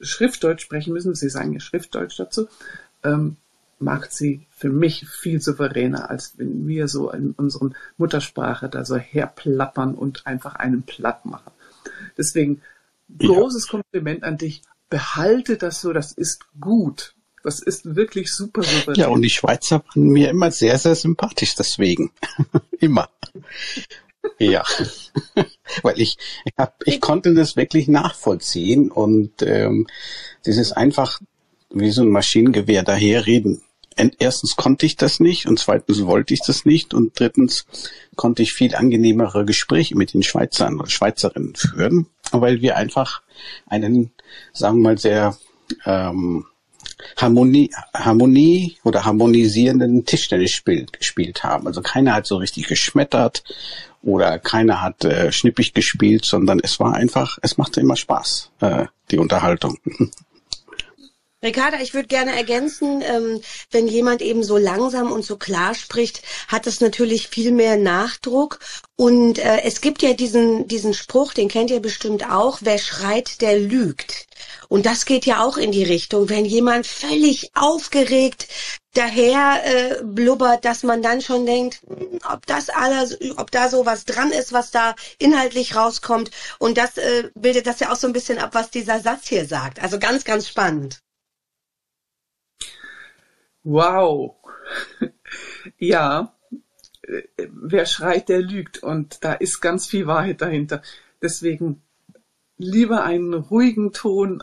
Schriftdeutsch 0.00 0.62
sprechen 0.62 0.92
müssen, 0.92 1.14
sie 1.14 1.28
sagen 1.28 1.52
ja 1.52 1.60
Schriftdeutsch 1.60 2.18
dazu, 2.18 2.48
ähm, 3.04 3.36
macht 3.78 4.12
sie 4.12 4.46
für 4.50 4.70
mich 4.70 5.08
viel 5.08 5.40
souveräner, 5.40 6.10
als 6.10 6.38
wenn 6.38 6.66
wir 6.66 6.88
so 6.88 7.10
in 7.10 7.32
unseren 7.32 7.74
Muttersprache 7.96 8.68
da 8.68 8.84
so 8.84 8.96
herplappern 8.96 9.94
und 9.94 10.26
einfach 10.26 10.54
einen 10.54 10.82
platt 10.84 11.26
machen. 11.26 11.52
Deswegen 12.16 12.62
großes 13.18 13.66
ja. 13.66 13.70
Kompliment 13.70 14.24
an 14.24 14.38
dich. 14.38 14.62
Behalte 14.88 15.56
das 15.56 15.80
so, 15.80 15.92
das 15.92 16.12
ist 16.12 16.46
gut. 16.60 17.14
Das 17.42 17.60
ist 17.60 17.96
wirklich 17.96 18.32
super 18.32 18.62
souverän. 18.62 19.00
Ja, 19.00 19.08
und 19.08 19.22
die 19.22 19.30
Schweizer 19.30 19.82
waren 19.84 20.08
mir 20.08 20.30
immer 20.30 20.50
sehr, 20.50 20.78
sehr 20.78 20.94
sympathisch 20.94 21.54
deswegen. 21.54 22.12
immer. 22.80 23.08
Ja, 24.38 24.64
weil 25.82 26.00
ich, 26.00 26.16
ich, 26.44 26.52
hab, 26.56 26.80
ich 26.86 27.00
konnte 27.00 27.34
das 27.34 27.56
wirklich 27.56 27.88
nachvollziehen 27.88 28.90
und 28.90 29.42
ähm, 29.42 29.88
das 30.44 30.56
ist 30.56 30.72
einfach 30.72 31.20
wie 31.70 31.90
so 31.90 32.02
ein 32.02 32.08
Maschinengewehr 32.08 32.82
daherreden. 32.82 33.62
Erstens 34.18 34.56
konnte 34.56 34.86
ich 34.86 34.96
das 34.96 35.20
nicht 35.20 35.46
und 35.46 35.58
zweitens 35.58 36.06
wollte 36.06 36.32
ich 36.32 36.40
das 36.46 36.64
nicht 36.64 36.94
und 36.94 37.18
drittens 37.18 37.66
konnte 38.16 38.42
ich 38.42 38.54
viel 38.54 38.74
angenehmere 38.74 39.44
Gespräche 39.44 39.96
mit 39.96 40.14
den 40.14 40.22
Schweizern 40.22 40.80
oder 40.80 40.88
Schweizerinnen 40.88 41.54
führen, 41.54 42.06
weil 42.30 42.62
wir 42.62 42.76
einfach 42.76 43.22
einen, 43.66 44.12
sagen 44.54 44.78
wir 44.78 44.82
mal, 44.82 44.98
sehr 44.98 45.36
ähm, 45.84 46.46
Harmonie, 47.16 47.70
Harmonie 47.94 48.76
oder 48.84 49.04
harmonisierenden 49.04 50.04
Tischtennis 50.04 50.62
gespielt 50.64 51.44
haben. 51.44 51.66
Also 51.66 51.82
keiner 51.82 52.14
hat 52.14 52.26
so 52.26 52.36
richtig 52.36 52.68
geschmettert 52.68 53.44
oder 54.02 54.38
keiner 54.38 54.82
hat 54.82 55.04
äh, 55.04 55.32
schnippig 55.32 55.74
gespielt, 55.74 56.24
sondern 56.24 56.60
es 56.62 56.80
war 56.80 56.94
einfach, 56.94 57.38
es 57.42 57.56
machte 57.58 57.80
immer 57.80 57.96
Spaß, 57.96 58.50
äh, 58.60 58.86
die 59.10 59.18
Unterhaltung. 59.18 59.78
Ricarda, 61.44 61.80
ich 61.80 61.92
würde 61.92 62.06
gerne 62.06 62.36
ergänzen, 62.36 63.02
ähm, 63.02 63.40
wenn 63.72 63.88
jemand 63.88 64.22
eben 64.22 64.44
so 64.44 64.56
langsam 64.56 65.10
und 65.10 65.24
so 65.24 65.36
klar 65.36 65.74
spricht, 65.74 66.22
hat 66.46 66.68
es 66.68 66.80
natürlich 66.80 67.26
viel 67.26 67.50
mehr 67.50 67.76
Nachdruck. 67.76 68.60
Und 68.94 69.40
äh, 69.40 69.62
es 69.64 69.80
gibt 69.80 70.02
ja 70.02 70.12
diesen, 70.12 70.68
diesen 70.68 70.94
Spruch, 70.94 71.34
den 71.34 71.48
kennt 71.48 71.72
ihr 71.72 71.80
bestimmt 71.80 72.30
auch, 72.30 72.58
wer 72.60 72.78
schreit, 72.78 73.40
der 73.40 73.58
lügt. 73.58 74.28
Und 74.72 74.86
das 74.86 75.04
geht 75.04 75.26
ja 75.26 75.44
auch 75.44 75.58
in 75.58 75.70
die 75.70 75.84
Richtung, 75.84 76.30
wenn 76.30 76.46
jemand 76.46 76.86
völlig 76.86 77.50
aufgeregt 77.54 78.48
daher 78.94 79.60
äh, 79.66 80.02
blubbert, 80.02 80.64
dass 80.64 80.82
man 80.82 81.02
dann 81.02 81.20
schon 81.20 81.44
denkt, 81.44 81.82
hm, 81.86 82.20
ob 82.32 82.46
das 82.46 82.70
alles, 82.70 83.18
ob 83.36 83.50
da 83.50 83.68
so 83.68 83.84
was 83.84 84.06
dran 84.06 84.30
ist, 84.32 84.54
was 84.54 84.70
da 84.70 84.94
inhaltlich 85.18 85.76
rauskommt. 85.76 86.30
Und 86.58 86.78
das 86.78 86.96
äh, 86.96 87.28
bildet 87.34 87.66
das 87.66 87.80
ja 87.80 87.92
auch 87.92 87.96
so 87.96 88.06
ein 88.06 88.14
bisschen 88.14 88.38
ab, 88.38 88.54
was 88.54 88.70
dieser 88.70 89.00
Satz 89.00 89.28
hier 89.28 89.44
sagt. 89.44 89.82
Also 89.82 89.98
ganz, 89.98 90.24
ganz 90.24 90.48
spannend. 90.48 91.02
Wow. 93.64 94.36
ja, 95.76 96.34
wer 97.36 97.84
schreit, 97.84 98.30
der 98.30 98.40
lügt. 98.40 98.82
Und 98.82 99.22
da 99.22 99.34
ist 99.34 99.60
ganz 99.60 99.86
viel 99.86 100.06
Wahrheit 100.06 100.40
dahinter. 100.40 100.80
Deswegen 101.20 101.82
lieber 102.56 103.04
einen 103.04 103.34
ruhigen 103.34 103.92
Ton 103.92 104.42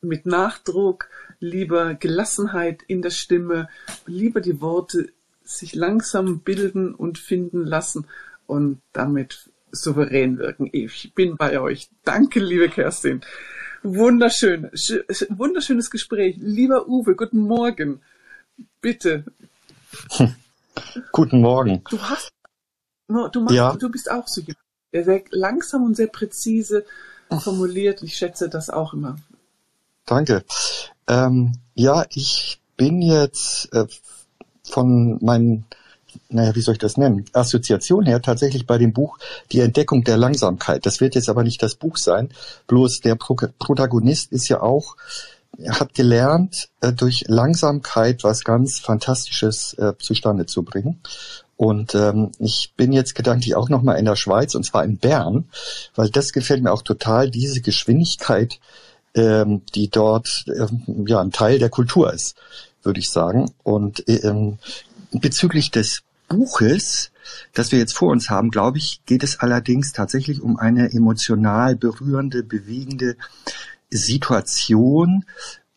mit 0.00 0.26
Nachdruck, 0.26 1.08
lieber 1.38 1.94
Gelassenheit 1.94 2.82
in 2.86 3.02
der 3.02 3.10
Stimme, 3.10 3.68
lieber 4.06 4.40
die 4.40 4.60
Worte 4.60 5.12
sich 5.44 5.74
langsam 5.74 6.40
bilden 6.40 6.94
und 6.94 7.18
finden 7.18 7.64
lassen 7.64 8.06
und 8.46 8.80
damit 8.92 9.50
souverän 9.72 10.38
wirken. 10.38 10.68
Ich 10.72 11.12
bin 11.14 11.36
bei 11.36 11.60
euch. 11.60 11.90
Danke, 12.04 12.40
liebe 12.40 12.68
Kerstin. 12.68 13.20
Wunderschön. 13.82 14.70
Wunderschönes 15.28 15.90
Gespräch. 15.90 16.36
Lieber 16.38 16.88
Uwe, 16.88 17.14
guten 17.14 17.40
Morgen. 17.40 18.00
Bitte. 18.80 19.24
Guten 21.12 21.40
Morgen. 21.40 21.82
Du 21.90 22.00
hast, 22.00 22.30
du, 23.08 23.40
machst, 23.40 23.54
ja. 23.54 23.74
du 23.74 23.90
bist 23.90 24.10
auch 24.10 24.26
so 24.28 24.42
sehr 24.92 25.22
langsam 25.30 25.84
und 25.84 25.96
sehr 25.96 26.06
präzise 26.06 26.84
formuliert. 27.28 28.02
Ich 28.02 28.16
schätze 28.16 28.48
das 28.48 28.70
auch 28.70 28.94
immer. 28.94 29.16
Danke. 30.10 30.42
Ähm, 31.06 31.52
ja, 31.74 32.04
ich 32.10 32.60
bin 32.76 33.00
jetzt 33.00 33.72
äh, 33.72 33.86
von 34.64 35.24
meinen, 35.24 35.66
naja, 36.28 36.52
wie 36.56 36.62
soll 36.62 36.72
ich 36.72 36.80
das 36.80 36.96
nennen, 36.96 37.26
Assoziation 37.32 38.06
her 38.06 38.20
tatsächlich 38.20 38.66
bei 38.66 38.76
dem 38.76 38.92
Buch 38.92 39.18
Die 39.52 39.60
Entdeckung 39.60 40.02
der 40.02 40.16
Langsamkeit. 40.16 40.84
Das 40.84 41.00
wird 41.00 41.14
jetzt 41.14 41.28
aber 41.28 41.44
nicht 41.44 41.62
das 41.62 41.76
Buch 41.76 41.96
sein, 41.96 42.30
bloß 42.66 43.02
der 43.02 43.14
Pro 43.14 43.36
Protagonist 43.60 44.32
ist 44.32 44.48
ja 44.48 44.60
auch 44.60 44.96
hat 45.68 45.94
gelernt, 45.94 46.70
äh, 46.80 46.92
durch 46.92 47.26
Langsamkeit 47.28 48.24
was 48.24 48.42
ganz 48.42 48.80
Fantastisches 48.80 49.74
äh, 49.74 49.92
zustande 49.96 50.46
zu 50.46 50.64
bringen. 50.64 51.00
Und 51.56 51.94
ähm, 51.94 52.32
ich 52.40 52.72
bin 52.76 52.90
jetzt 52.92 53.14
gedanklich 53.14 53.54
auch 53.54 53.68
nochmal 53.68 53.98
in 53.98 54.06
der 54.06 54.16
Schweiz 54.16 54.56
und 54.56 54.64
zwar 54.64 54.82
in 54.82 54.96
Bern, 54.96 55.50
weil 55.94 56.08
das 56.08 56.32
gefällt 56.32 56.64
mir 56.64 56.72
auch 56.72 56.82
total, 56.82 57.30
diese 57.30 57.60
Geschwindigkeit, 57.60 58.58
ähm, 59.14 59.62
die 59.74 59.88
dort 59.88 60.44
ähm, 60.46 61.04
ja 61.06 61.20
ein 61.20 61.32
Teil 61.32 61.58
der 61.58 61.70
Kultur 61.70 62.12
ist, 62.12 62.36
würde 62.82 63.00
ich 63.00 63.10
sagen. 63.10 63.50
Und 63.62 64.04
ähm, 64.08 64.58
bezüglich 65.12 65.70
des 65.70 66.02
Buches, 66.28 67.10
das 67.54 67.72
wir 67.72 67.78
jetzt 67.78 67.96
vor 67.96 68.10
uns 68.10 68.30
haben, 68.30 68.50
glaube 68.50 68.78
ich, 68.78 69.00
geht 69.04 69.22
es 69.22 69.40
allerdings 69.40 69.92
tatsächlich 69.92 70.40
um 70.40 70.56
eine 70.56 70.92
emotional 70.92 71.76
berührende, 71.76 72.42
bewegende 72.42 73.16
Situation 73.90 75.24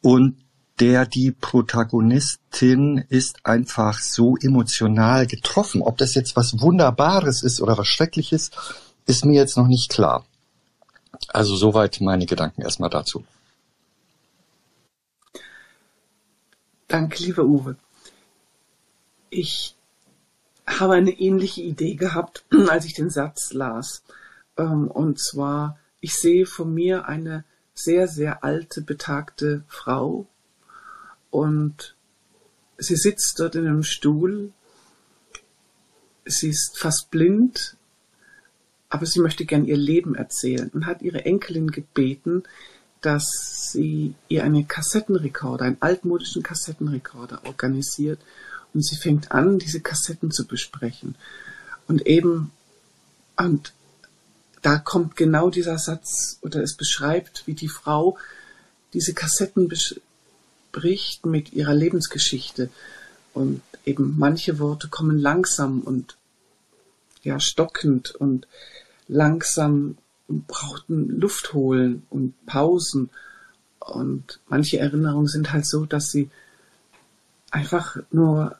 und 0.02 0.38
der 0.80 1.06
die 1.06 1.32
Protagonistin 1.32 3.04
ist 3.10 3.46
einfach 3.46 4.00
so 4.00 4.38
emotional 4.38 5.28
getroffen. 5.28 5.82
Ob 5.82 5.98
das 5.98 6.16
jetzt 6.16 6.36
was 6.36 6.60
Wunderbares 6.62 7.44
ist 7.44 7.62
oder 7.62 7.78
was 7.78 7.88
Schreckliches, 7.88 8.52
ist 9.06 9.26
mir 9.26 9.34
jetzt 9.34 9.58
noch 9.58 9.68
nicht 9.68 9.90
klar. 9.90 10.26
Also 11.30 11.56
soweit 11.56 12.02
meine 12.02 12.26
Gedanken 12.26 12.62
erstmal 12.62 12.90
dazu. 12.90 13.24
Danke, 16.88 17.24
lieber 17.24 17.44
Uwe. 17.44 17.76
Ich 19.30 19.76
habe 20.68 20.94
eine 20.94 21.12
ähnliche 21.12 21.62
Idee 21.62 21.96
gehabt, 21.96 22.46
als 22.70 22.86
ich 22.86 22.94
den 22.94 23.10
Satz 23.10 23.54
las. 23.54 24.04
Ähm, 24.58 24.90
und 24.90 25.20
zwar, 25.20 25.80
ich 26.02 26.14
sehe 26.14 26.46
vor 26.46 26.66
mir 26.66 27.08
eine 27.08 27.44
sehr, 27.74 28.08
sehr 28.08 28.44
alte, 28.44 28.82
betagte 28.82 29.64
Frau 29.68 30.28
und 31.32 31.96
sie 32.78 32.96
sitzt 32.96 33.40
dort 33.40 33.56
in 33.56 33.66
einem 33.66 33.84
Stuhl. 33.84 34.54
Sie 36.26 36.50
ist 36.50 36.78
fast 36.78 37.10
blind, 37.10 37.76
aber 38.94 39.08
sie 39.08 39.22
möchte 39.22 39.46
gern 39.46 39.66
ihr 39.66 39.76
Leben 39.76 40.14
erzählen 40.14 40.70
und 40.72 40.86
hat 40.86 41.02
ihre 41.02 41.26
Enkelin 41.26 41.72
gebeten, 41.72 42.44
dass 43.02 43.72
sie 43.72 44.14
ihr 44.30 44.44
einen 44.44 44.68
Kassettenrekorder, 44.68 45.66
einen 45.66 45.78
altmodischen 45.80 46.44
Kassettenrekorder 46.44 47.42
organisiert 47.46 48.20
und 48.72 48.86
sie 48.86 48.96
fängt 48.96 49.32
an, 49.32 49.58
diese 49.58 49.80
Kassetten 49.80 50.30
zu 50.30 50.46
besprechen. 50.46 51.16
Und 51.88 52.06
eben, 52.06 52.52
und 53.36 53.74
da 54.62 54.78
kommt 54.78 55.16
genau 55.16 55.50
dieser 55.50 55.80
Satz 55.80 56.38
oder 56.44 56.62
es 56.62 56.78
beschreibt, 56.78 57.48
wie 57.48 57.56
die 57.56 57.70
Frau 57.70 58.20
diese 58.94 59.16
Kassetten 59.16 59.70
bespricht 59.70 61.26
mit 61.26 61.52
ihrer 61.52 61.74
Lebensgeschichte. 61.74 62.70
Und 63.34 63.64
eben 63.86 64.20
manche 64.20 64.60
Worte 64.60 64.88
kommen 64.88 65.18
langsam 65.18 65.82
und 65.82 66.16
ja 67.24 67.40
stockend 67.40 68.14
und 68.14 68.48
langsam 69.08 69.98
brauchten 70.28 71.20
Luft 71.20 71.54
holen 71.54 72.04
und 72.10 72.34
Pausen. 72.46 73.10
Und 73.80 74.40
manche 74.48 74.80
Erinnerungen 74.80 75.28
sind 75.28 75.52
halt 75.52 75.66
so, 75.66 75.86
dass 75.86 76.12
sie 76.12 76.30
einfach 77.52 77.98
nur, 78.12 78.58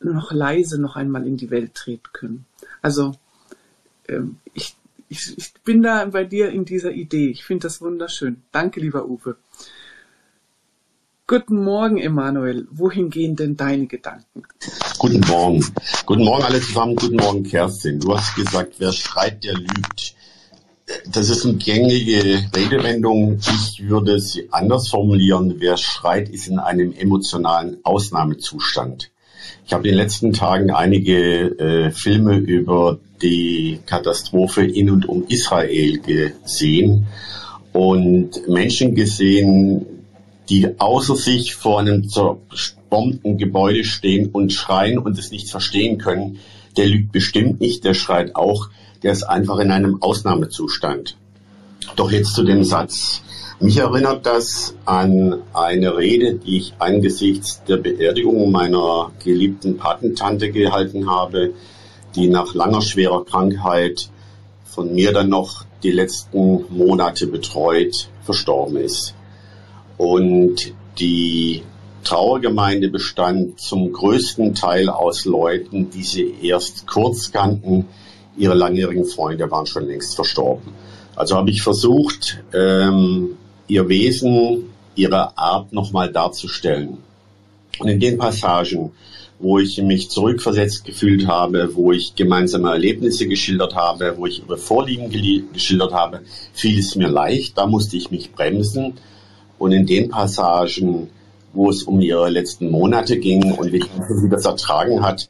noch 0.00 0.30
leise 0.32 0.80
noch 0.80 0.96
einmal 0.96 1.26
in 1.26 1.36
die 1.36 1.50
Welt 1.50 1.74
treten 1.74 2.10
können. 2.12 2.46
Also 2.82 3.14
ähm, 4.08 4.38
ich, 4.54 4.76
ich, 5.08 5.36
ich 5.36 5.54
bin 5.64 5.82
da 5.82 6.04
bei 6.04 6.24
dir 6.24 6.50
in 6.50 6.64
dieser 6.64 6.92
Idee. 6.92 7.30
Ich 7.30 7.44
finde 7.44 7.64
das 7.64 7.80
wunderschön. 7.80 8.42
Danke, 8.52 8.80
lieber 8.80 9.06
Uwe. 9.06 9.36
Guten 11.28 11.64
Morgen, 11.64 11.96
Emanuel. 11.98 12.68
Wohin 12.70 13.10
gehen 13.10 13.34
denn 13.34 13.56
deine 13.56 13.88
Gedanken? 13.88 14.44
Guten 14.96 15.18
Morgen. 15.28 15.66
Guten 16.06 16.22
Morgen 16.22 16.44
alle 16.44 16.60
zusammen. 16.60 16.94
Guten 16.94 17.16
Morgen, 17.16 17.42
Kerstin. 17.42 17.98
Du 17.98 18.16
hast 18.16 18.36
gesagt, 18.36 18.74
wer 18.78 18.92
schreit, 18.92 19.42
der 19.42 19.54
lügt. 19.54 20.14
Das 21.12 21.28
ist 21.28 21.44
eine 21.44 21.54
gängige 21.54 22.44
Redewendung. 22.54 23.40
Ich 23.40 23.88
würde 23.88 24.20
sie 24.20 24.46
anders 24.52 24.88
formulieren. 24.88 25.56
Wer 25.58 25.76
schreit, 25.78 26.28
ist 26.28 26.46
in 26.46 26.60
einem 26.60 26.92
emotionalen 26.92 27.78
Ausnahmezustand. 27.82 29.10
Ich 29.66 29.72
habe 29.72 29.88
in 29.88 29.94
den 29.94 29.98
letzten 29.98 30.32
Tagen 30.32 30.70
einige 30.70 31.58
äh, 31.58 31.90
Filme 31.90 32.36
über 32.36 33.00
die 33.20 33.80
Katastrophe 33.84 34.64
in 34.64 34.90
und 34.90 35.08
um 35.08 35.24
Israel 35.26 35.98
gesehen 35.98 37.08
und 37.72 38.46
Menschen 38.46 38.94
gesehen, 38.94 39.95
die 40.48 40.78
außer 40.78 41.16
sich 41.16 41.54
vor 41.54 41.80
einem 41.80 42.08
zerbombten 42.08 43.38
Gebäude 43.38 43.84
stehen 43.84 44.30
und 44.30 44.52
schreien 44.52 44.98
und 44.98 45.18
es 45.18 45.30
nicht 45.30 45.50
verstehen 45.50 45.98
können, 45.98 46.38
der 46.76 46.86
lügt 46.86 47.12
bestimmt 47.12 47.60
nicht, 47.60 47.84
der 47.84 47.94
schreit 47.94 48.36
auch, 48.36 48.68
der 49.02 49.12
ist 49.12 49.24
einfach 49.24 49.58
in 49.58 49.70
einem 49.70 50.02
Ausnahmezustand. 50.02 51.16
Doch 51.96 52.10
jetzt 52.10 52.34
zu 52.34 52.42
dem 52.42 52.64
Satz. 52.64 53.22
Mich 53.58 53.78
erinnert 53.78 54.26
das 54.26 54.74
an 54.84 55.42
eine 55.54 55.96
Rede, 55.96 56.34
die 56.34 56.58
ich 56.58 56.74
angesichts 56.78 57.62
der 57.64 57.78
Beerdigung 57.78 58.50
meiner 58.50 59.12
geliebten 59.24 59.78
Patentante 59.78 60.50
gehalten 60.50 61.08
habe, 61.08 61.54
die 62.14 62.28
nach 62.28 62.54
langer 62.54 62.82
schwerer 62.82 63.24
Krankheit 63.24 64.10
von 64.64 64.94
mir 64.94 65.12
dann 65.12 65.30
noch 65.30 65.64
die 65.82 65.90
letzten 65.90 66.64
Monate 66.68 67.26
betreut 67.26 68.10
verstorben 68.24 68.76
ist. 68.76 69.15
Und 69.96 70.74
die 70.98 71.62
Trauergemeinde 72.04 72.88
bestand 72.88 73.60
zum 73.60 73.92
größten 73.92 74.54
Teil 74.54 74.88
aus 74.88 75.24
Leuten, 75.24 75.90
die 75.90 76.04
sie 76.04 76.34
erst 76.42 76.86
kurz 76.86 77.32
kannten. 77.32 77.86
Ihre 78.36 78.54
langjährigen 78.54 79.06
Freunde 79.06 79.50
waren 79.50 79.66
schon 79.66 79.86
längst 79.86 80.14
verstorben. 80.14 80.72
Also 81.16 81.36
habe 81.36 81.50
ich 81.50 81.62
versucht, 81.62 82.44
ähm, 82.54 83.30
ihr 83.66 83.88
Wesen, 83.88 84.66
ihre 84.94 85.36
Art 85.36 85.72
nochmal 85.72 86.12
darzustellen. 86.12 86.98
Und 87.78 87.88
in 87.88 87.98
den 87.98 88.18
Passagen, 88.18 88.92
wo 89.38 89.58
ich 89.58 89.76
mich 89.82 90.08
zurückversetzt 90.08 90.84
gefühlt 90.84 91.26
habe, 91.26 91.74
wo 91.74 91.92
ich 91.92 92.14
gemeinsame 92.14 92.70
Erlebnisse 92.70 93.26
geschildert 93.26 93.74
habe, 93.74 94.14
wo 94.16 94.26
ich 94.26 94.42
ihre 94.42 94.56
Vorlieben 94.58 95.10
geschildert 95.52 95.92
habe, 95.92 96.20
fiel 96.52 96.78
es 96.78 96.94
mir 96.94 97.08
leicht. 97.08 97.58
Da 97.58 97.66
musste 97.66 97.96
ich 97.96 98.10
mich 98.10 98.32
bremsen 98.32 98.94
und 99.58 99.72
in 99.72 99.86
den 99.86 100.08
Passagen, 100.08 101.10
wo 101.52 101.70
es 101.70 101.82
um 101.82 102.00
ihre 102.00 102.28
letzten 102.28 102.70
Monate 102.70 103.18
ging 103.18 103.52
und 103.52 103.72
wie 103.72 103.82
sie 103.82 104.28
das 104.28 104.44
ertragen 104.44 105.02
hat, 105.02 105.28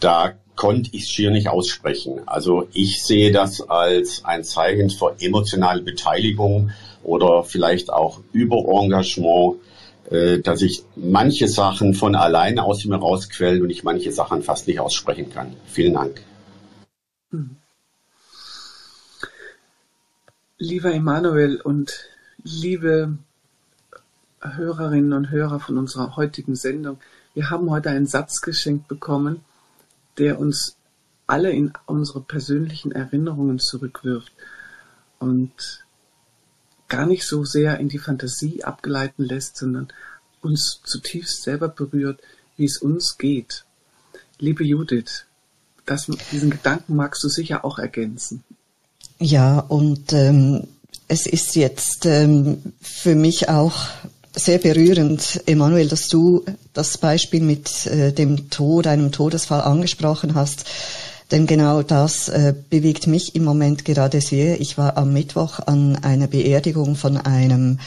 da 0.00 0.34
konnte 0.56 0.90
ich 0.92 1.02
es 1.02 1.10
schier 1.10 1.30
nicht 1.30 1.48
aussprechen. 1.48 2.20
Also 2.26 2.68
ich 2.72 3.02
sehe 3.02 3.32
das 3.32 3.60
als 3.60 4.24
ein 4.24 4.44
Zeichen 4.44 4.90
für 4.90 5.16
emotionale 5.18 5.82
Beteiligung 5.82 6.70
oder 7.02 7.42
vielleicht 7.44 7.92
auch 7.92 8.20
Überengagement, 8.32 9.56
äh, 10.10 10.38
dass 10.38 10.62
ich 10.62 10.84
manche 10.96 11.48
Sachen 11.48 11.94
von 11.94 12.14
alleine 12.14 12.62
aus 12.62 12.84
mir 12.84 12.96
rausquellen 12.96 13.62
und 13.62 13.70
ich 13.70 13.84
manche 13.84 14.12
Sachen 14.12 14.42
fast 14.42 14.68
nicht 14.68 14.80
aussprechen 14.80 15.30
kann. 15.32 15.54
Vielen 15.66 15.94
Dank. 15.94 16.22
Hm. 17.30 17.56
Lieber 20.58 20.94
Emanuel 20.94 21.60
und 21.60 22.08
liebe 22.44 23.18
Hörerinnen 24.44 25.12
und 25.12 25.30
Hörer 25.30 25.60
von 25.60 25.78
unserer 25.78 26.16
heutigen 26.16 26.54
Sendung. 26.54 26.98
Wir 27.32 27.50
haben 27.50 27.70
heute 27.70 27.90
einen 27.90 28.06
Satz 28.06 28.40
geschenkt 28.40 28.88
bekommen, 28.88 29.40
der 30.18 30.38
uns 30.38 30.76
alle 31.26 31.50
in 31.50 31.72
unsere 31.86 32.20
persönlichen 32.20 32.92
Erinnerungen 32.92 33.58
zurückwirft 33.58 34.32
und 35.18 35.84
gar 36.88 37.06
nicht 37.06 37.26
so 37.26 37.44
sehr 37.44 37.78
in 37.80 37.88
die 37.88 37.98
Fantasie 37.98 38.62
abgleiten 38.62 39.24
lässt, 39.24 39.56
sondern 39.56 39.88
uns 40.42 40.80
zutiefst 40.84 41.42
selber 41.42 41.68
berührt, 41.68 42.20
wie 42.56 42.66
es 42.66 42.78
uns 42.78 43.16
geht. 43.16 43.64
Liebe 44.38 44.64
Judith, 44.64 45.24
das, 45.86 46.06
diesen 46.30 46.50
Gedanken 46.50 46.96
magst 46.96 47.24
du 47.24 47.28
sicher 47.28 47.64
auch 47.64 47.78
ergänzen. 47.78 48.44
Ja, 49.18 49.58
und 49.60 50.12
ähm, 50.12 50.66
es 51.08 51.26
ist 51.26 51.56
jetzt 51.56 52.04
ähm, 52.04 52.74
für 52.80 53.14
mich 53.14 53.48
auch 53.48 53.88
sehr 54.34 54.58
berührend, 54.58 55.42
Emanuel, 55.46 55.88
dass 55.88 56.08
du 56.08 56.44
das 56.72 56.98
Beispiel 56.98 57.40
mit 57.40 57.86
äh, 57.86 58.12
dem 58.12 58.50
Tod, 58.50 58.86
einem 58.86 59.12
Todesfall 59.12 59.60
angesprochen 59.60 60.34
hast. 60.34 60.64
Denn 61.30 61.46
genau 61.46 61.82
das 61.82 62.28
äh, 62.28 62.54
bewegt 62.68 63.06
mich 63.06 63.34
im 63.34 63.44
Moment 63.44 63.84
gerade 63.84 64.20
sehr. 64.20 64.60
Ich 64.60 64.76
war 64.76 64.96
am 64.96 65.12
Mittwoch 65.12 65.60
an 65.60 65.96
einer 65.96 66.26
Beerdigung 66.26 66.96
von 66.96 67.16
einem 67.16 67.78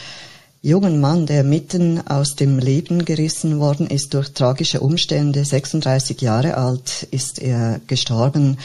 jungen 0.60 1.00
Mann, 1.00 1.26
der 1.26 1.44
mitten 1.44 2.04
aus 2.06 2.34
dem 2.34 2.58
Leben 2.58 3.04
gerissen 3.04 3.60
worden 3.60 3.86
ist 3.86 4.14
durch 4.14 4.32
tragische 4.32 4.80
Umstände. 4.80 5.44
36 5.44 6.20
Jahre 6.20 6.56
alt 6.56 7.06
ist 7.10 7.40
er 7.40 7.80
gestorben. 7.86 8.58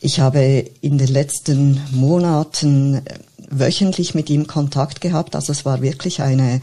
Ich 0.00 0.20
habe 0.20 0.64
in 0.80 0.96
den 0.96 1.08
letzten 1.08 1.80
Monaten 1.90 3.02
wöchentlich 3.50 4.14
mit 4.14 4.30
ihm 4.30 4.46
Kontakt 4.46 5.00
gehabt. 5.00 5.34
Also 5.34 5.52
es 5.52 5.64
war 5.64 5.82
wirklich 5.82 6.22
eine 6.22 6.60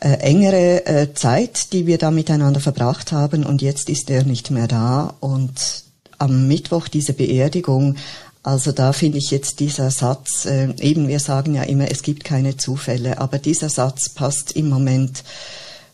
äh, 0.00 0.08
engere 0.18 0.86
äh, 0.86 1.14
Zeit, 1.14 1.72
die 1.72 1.86
wir 1.86 1.98
da 1.98 2.10
miteinander 2.10 2.60
verbracht 2.60 3.12
haben. 3.12 3.44
Und 3.44 3.62
jetzt 3.62 3.88
ist 3.88 4.10
er 4.10 4.24
nicht 4.24 4.50
mehr 4.50 4.68
da. 4.68 5.14
Und 5.20 5.84
am 6.18 6.46
Mittwoch 6.48 6.88
diese 6.88 7.12
Beerdigung, 7.12 7.96
also 8.42 8.72
da 8.72 8.92
finde 8.92 9.18
ich 9.18 9.30
jetzt 9.30 9.60
dieser 9.60 9.90
Satz, 9.90 10.46
äh, 10.46 10.72
eben 10.80 11.08
wir 11.08 11.18
sagen 11.18 11.54
ja 11.54 11.62
immer, 11.62 11.90
es 11.90 12.02
gibt 12.02 12.24
keine 12.24 12.56
Zufälle, 12.56 13.18
aber 13.18 13.38
dieser 13.38 13.68
Satz 13.68 14.08
passt 14.08 14.52
im 14.52 14.68
Moment 14.68 15.24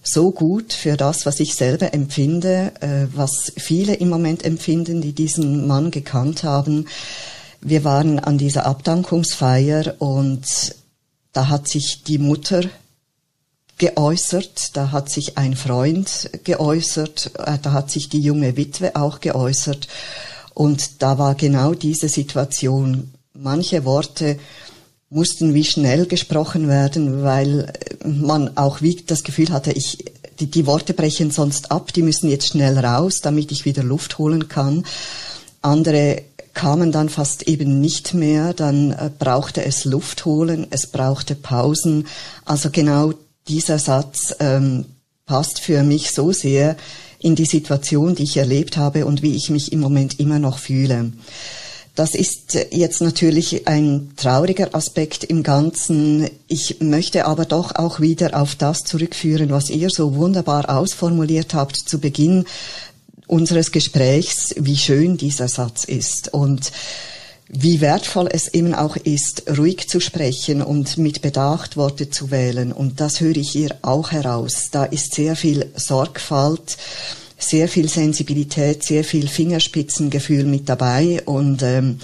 so 0.03 0.33
gut 0.33 0.73
für 0.73 0.97
das, 0.97 1.25
was 1.27 1.41
ich 1.41 1.55
selber 1.55 1.95
empfinde, 1.95 2.73
äh, 2.81 3.07
was 3.15 3.53
viele 3.57 3.95
im 3.95 4.09
Moment 4.09 4.45
empfinden, 4.45 5.01
die 5.01 5.13
diesen 5.13 5.67
Mann 5.67 5.91
gekannt 5.91 6.43
haben. 6.43 6.89
Wir 7.61 7.85
waren 7.85 8.19
an 8.19 8.37
dieser 8.37 8.67
Abdankungsfeier 8.67 9.95
und 9.99 10.45
da 11.33 11.49
hat 11.49 11.69
sich 11.69 12.03
die 12.03 12.19
Mutter 12.19 12.65
geäußert, 13.83 14.77
da 14.77 14.93
hat 14.93 15.11
sich 15.11 15.39
ein 15.39 15.57
Freund 15.57 16.31
geäußert, 16.45 17.33
äh, 17.37 17.59
da 17.61 17.73
hat 17.73 17.91
sich 17.91 18.09
die 18.09 18.21
junge 18.21 18.57
Witwe 18.57 18.95
auch 18.95 19.19
geäußert. 19.19 19.89
Und 20.55 21.03
da 21.03 21.19
war 21.19 21.35
genau 21.35 21.75
diese 21.75 22.09
Situation. 22.09 23.11
Manche 23.35 23.85
Worte 23.85 24.39
mussten 25.11 25.53
wie 25.53 25.65
schnell 25.65 26.07
gesprochen 26.07 26.69
werden, 26.69 27.25
weil 27.25 27.73
man 28.05 28.57
auch 28.57 28.83
wie 28.83 29.03
das 29.05 29.25
Gefühl 29.25 29.51
hatte, 29.51 29.73
ich, 29.73 30.05
die, 30.39 30.47
die 30.47 30.67
Worte 30.67 30.95
brechen 30.95 31.33
sonst 31.33 31.73
ab, 31.73 31.93
die 31.93 32.03
müssen 32.03 32.31
jetzt 32.31 32.47
schnell 32.47 32.79
raus, 32.79 33.21
damit 33.21 33.51
ich 33.51 33.65
wieder 33.65 33.83
Luft 33.83 34.17
holen 34.19 34.47
kann. 34.47 34.85
Andere 35.61 36.23
kamen 36.55 36.93
dann 36.93 37.09
fast 37.09 37.49
eben 37.49 37.81
nicht 37.81 38.15
mehr, 38.15 38.55
dann 38.55 38.93
äh, 38.93 39.11
brauchte 39.19 39.65
es 39.65 39.85
Luft 39.85 40.25
holen, 40.25 40.69
es 40.71 40.87
brauchte 40.87 41.35
Pausen. 41.35 42.07
Also 42.45 42.71
genau 42.71 43.13
dieser 43.49 43.79
Satz 43.79 44.35
ähm, 44.41 44.87
passt 45.27 45.61
für 45.61 45.83
mich 45.83 46.11
so 46.11 46.33
sehr 46.33 46.77
in 47.19 47.37
die 47.37 47.47
Situation, 47.47 48.15
die 48.15 48.25
ich 48.25 48.37
erlebt 48.37 48.77
habe 48.77 49.07
und 49.07 49.23
wie 49.23 49.37
ich 49.37 49.51
mich 49.51 49.73
im 49.73 49.81
Moment 49.81 50.19
immer 50.19 50.39
noch 50.39 50.59
fühle. 50.59 51.13
Das 51.95 52.15
ist 52.15 52.59
jetzt 52.71 53.03
natürlich 53.03 53.69
ein 53.69 54.13
trauriger 54.17 54.75
Aspekt 54.75 55.25
im 55.25 55.43
Ganzen. 55.43 56.29
Ich 56.49 56.81
möchte 56.81 57.27
aber 57.27 57.45
doch 57.45 57.75
auch 57.75 58.01
wieder 58.01 58.41
auf 58.41 58.55
das 58.55 58.85
zurückführen, 58.85 59.51
was 59.51 59.69
ihr 59.69 59.91
so 59.91 60.15
wunderbar 60.15 60.71
ausformuliert 60.71 61.53
habt 61.53 61.77
zu 61.77 62.01
Beginn 62.01 62.47
unseres 63.27 63.73
Gesprächs, 63.73 64.55
wie 64.59 64.77
schön 64.77 65.19
dieser 65.19 65.49
Satz 65.49 65.85
ist 65.85 66.33
und 66.33 66.73
wie 67.55 67.83
wertvoll 67.83 68.29
es 68.33 68.49
eben 68.49 68.75
auch 68.75 68.97
ist, 68.97 69.45
ruhig 69.59 69.87
zu 69.89 70.01
sprechen 70.01 70.63
und 70.63 70.97
mit 70.97 71.21
Bedacht 71.21 71.77
Worte 71.77 72.09
zu 72.09 72.31
wählen. 72.31 72.73
Und 72.73 73.01
das 73.01 73.21
höre 73.21 73.37
ich 73.37 73.51
hier 73.51 73.77
auch 73.83 74.11
heraus. 74.11 74.71
Da 74.73 74.85
ist 74.85 75.15
sehr 75.15 75.37
viel 75.37 75.71
Sorgfalt 75.77 76.79
sehr 77.43 77.69
viel 77.69 77.89
Sensibilität, 77.89 78.83
sehr 78.83 79.05
viel 79.05 79.29
Fingerspitzengefühl 79.29 80.45
mit 80.45 80.69
dabei 80.69 81.23
und 81.25 81.63
ähm, 81.63 81.99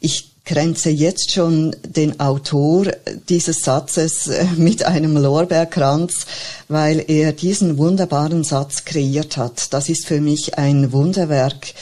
ich 0.00 0.30
grenze 0.46 0.90
jetzt 0.90 1.32
schon 1.32 1.74
den 1.82 2.20
Autor 2.20 2.86
dieses 3.28 3.62
Satzes 3.64 4.26
äh, 4.26 4.44
mit 4.56 4.84
einem 4.84 5.16
Lorbeerkranz, 5.16 6.26
weil 6.68 7.04
er 7.08 7.32
diesen 7.32 7.78
wunderbaren 7.78 8.44
Satz 8.44 8.84
kreiert 8.84 9.36
hat. 9.36 9.72
Das 9.72 9.88
ist 9.88 10.06
für 10.06 10.20
mich 10.20 10.58
ein 10.58 10.92
Wunderwerk 10.92 11.74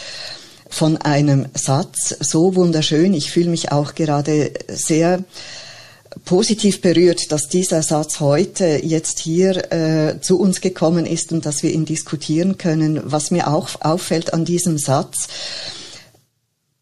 von 0.73 0.97
einem 0.97 1.47
Satz, 1.53 2.17
so 2.21 2.57
wunderschön. 2.57 3.13
Ich 3.13 3.31
fühle 3.31 3.51
mich 3.51 3.73
auch 3.73 3.95
gerade 3.95 4.53
sehr 4.69 5.23
positiv 6.25 6.81
berührt, 6.81 7.31
dass 7.31 7.49
dieser 7.49 7.83
Satz 7.83 8.21
heute 8.21 8.81
jetzt 8.83 9.19
hier 9.19 9.71
äh, 9.71 10.21
zu 10.21 10.41
uns 10.41 10.63
gekommen 10.63 11.05
ist 11.05 11.31
und 11.31 11.45
dass 11.45 11.63
wir 11.63 11.71
ihn 11.71 11.85
diskutieren 11.85 12.57
können. 12.57 13.01
Was 13.05 13.31
mir 13.31 13.49
auch 13.49 13.69
auffällt 13.81 14.33
an 14.33 14.47
diesem 14.47 14.79
Satz, 14.79 15.29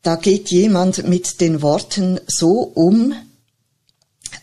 da 0.02 0.14
geht 0.14 0.50
jemand 0.50 1.06
mit 1.08 1.40
den 1.40 1.60
Worten 1.60 2.20
so 2.28 2.70
um, 2.74 3.12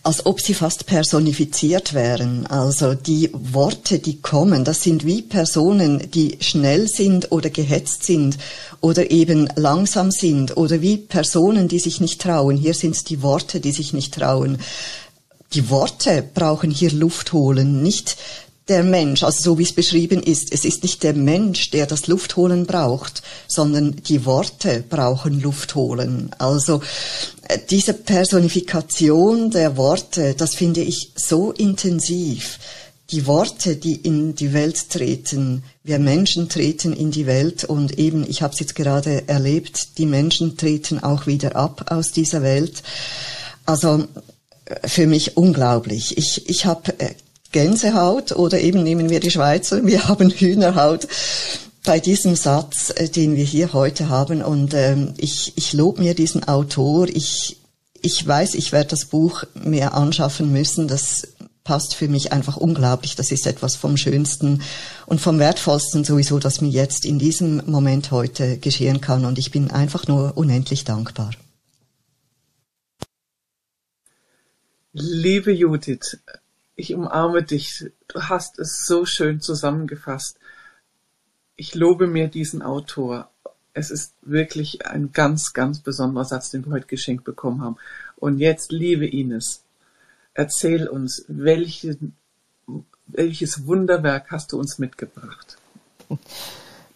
als 0.07 0.25
ob 0.25 0.39
sie 0.39 0.53
fast 0.53 0.85
personifiziert 0.85 1.93
wären. 1.93 2.47
Also 2.47 2.93
die 2.93 3.29
Worte, 3.33 3.99
die 3.99 4.21
kommen, 4.21 4.63
das 4.63 4.81
sind 4.81 5.05
wie 5.05 5.21
Personen, 5.21 6.09
die 6.11 6.37
schnell 6.39 6.87
sind 6.87 7.33
oder 7.33 7.49
gehetzt 7.49 8.03
sind 8.03 8.37
oder 8.79 9.11
eben 9.11 9.49
langsam 9.57 10.11
sind 10.11 10.55
oder 10.55 10.81
wie 10.81 10.95
Personen, 10.95 11.67
die 11.67 11.79
sich 11.79 11.99
nicht 11.99 12.21
trauen. 12.21 12.55
Hier 12.55 12.73
sind 12.73 12.95
es 12.95 13.03
die 13.03 13.21
Worte, 13.21 13.59
die 13.59 13.73
sich 13.73 13.91
nicht 13.91 14.13
trauen. 14.13 14.59
Die 15.51 15.69
Worte 15.69 16.23
brauchen 16.33 16.71
hier 16.71 16.93
Luft 16.93 17.33
holen, 17.33 17.83
nicht 17.83 18.15
der 18.67 18.83
Mensch, 18.83 19.23
also 19.23 19.41
so 19.41 19.57
wie 19.57 19.63
es 19.63 19.73
beschrieben 19.73 20.21
ist, 20.21 20.51
es 20.53 20.65
ist 20.65 20.83
nicht 20.83 21.03
der 21.03 21.13
Mensch, 21.13 21.71
der 21.71 21.85
das 21.85 22.07
Luftholen 22.07 22.65
braucht, 22.65 23.23
sondern 23.47 23.95
die 24.07 24.25
Worte 24.25 24.83
brauchen 24.87 25.39
Luftholen. 25.39 26.31
Also 26.37 26.81
äh, 27.47 27.57
diese 27.69 27.93
Personifikation 27.93 29.51
der 29.51 29.77
Worte, 29.77 30.33
das 30.37 30.55
finde 30.55 30.81
ich 30.81 31.11
so 31.15 31.51
intensiv. 31.51 32.59
Die 33.11 33.25
Worte, 33.25 33.77
die 33.77 33.95
in 33.95 34.35
die 34.35 34.51
Welt 34.51 34.89
treten, 34.89 35.63
wir 35.83 35.97
Menschen 35.97 36.49
treten 36.49 36.91
in 36.91 37.09
die 37.09 37.25
Welt 37.25 37.63
und 37.63 37.97
eben, 37.97 38.29
ich 38.29 38.41
habe 38.41 38.53
es 38.53 38.59
jetzt 38.59 38.75
gerade 38.75 39.29
erlebt, 39.29 39.97
die 39.97 40.05
Menschen 40.05 40.57
treten 40.57 40.99
auch 41.01 41.25
wieder 41.25 41.55
ab 41.55 41.85
aus 41.89 42.11
dieser 42.11 42.41
Welt. 42.41 42.83
Also 43.65 44.05
äh, 44.65 44.87
für 44.87 45.07
mich 45.07 45.37
unglaublich. 45.37 46.17
Ich, 46.17 46.49
ich 46.49 46.65
habe 46.65 46.99
äh, 46.99 47.13
Gänsehaut 47.51 48.31
oder 48.31 48.59
eben 48.59 48.83
nehmen 48.83 49.09
wir 49.09 49.19
die 49.19 49.31
Schweizer, 49.31 49.85
wir 49.85 50.07
haben 50.07 50.29
Hühnerhaut 50.29 51.07
bei 51.87 52.01
diesem 52.01 52.35
Satz, 52.35 52.91
äh, 52.95 53.07
den 53.07 53.35
wir 53.35 53.45
hier 53.45 53.73
heute 53.73 54.09
haben. 54.09 54.43
Und 54.43 54.73
ähm, 54.73 55.13
ich, 55.17 55.53
ich 55.55 55.73
lobe 55.73 56.01
mir 56.01 56.13
diesen 56.13 56.43
Autor. 56.47 57.07
Ich, 57.07 57.57
ich 58.01 58.27
weiß, 58.27 58.55
ich 58.55 58.73
werde 58.73 58.89
das 58.89 59.05
Buch 59.05 59.45
mehr 59.53 59.93
anschaffen 59.93 60.51
müssen. 60.51 60.89
Das 60.89 61.29
passt 61.63 61.95
für 61.95 62.09
mich 62.09 62.33
einfach 62.33 62.57
unglaublich. 62.57 63.15
Das 63.15 63.31
ist 63.31 63.47
etwas 63.47 63.77
vom 63.77 63.95
Schönsten 63.95 64.61
und 65.05 65.21
vom 65.21 65.39
Wertvollsten 65.39 66.03
sowieso, 66.03 66.39
das 66.39 66.59
mir 66.59 66.69
jetzt 66.69 67.05
in 67.05 67.19
diesem 67.19 67.63
Moment 67.65 68.11
heute 68.11 68.57
geschehen 68.57 68.99
kann. 68.99 69.25
Und 69.25 69.39
ich 69.39 69.51
bin 69.51 69.71
einfach 69.71 70.07
nur 70.07 70.35
unendlich 70.35 70.83
dankbar. 70.83 71.31
Liebe 74.91 75.51
Judith, 75.51 76.17
ich 76.77 76.93
umarme 76.93 77.43
dich. 77.43 77.91
Du 78.07 78.21
hast 78.21 78.59
es 78.59 78.85
so 78.85 79.05
schön 79.05 79.41
zusammengefasst. 79.41 80.37
Ich 81.57 81.75
lobe 81.75 82.07
mir 82.07 82.29
diesen 82.29 82.61
Autor. 82.61 83.29
Es 83.73 83.91
ist 83.91 84.13
wirklich 84.21 84.85
ein 84.85 85.11
ganz, 85.11 85.53
ganz 85.53 85.79
besonderer 85.79 86.23
Satz, 86.23 86.51
den 86.51 86.65
wir 86.65 86.71
heute 86.71 86.87
geschenkt 86.87 87.25
bekommen 87.25 87.61
haben. 87.61 87.77
Und 88.15 88.37
jetzt, 88.37 88.71
liebe 88.71 89.07
Ines, 89.07 89.63
erzähl 90.33 90.87
uns, 90.87 91.25
welche, 91.27 91.97
welches 93.07 93.65
Wunderwerk 93.65 94.31
hast 94.31 94.51
du 94.51 94.59
uns 94.59 94.77
mitgebracht? 94.77 95.57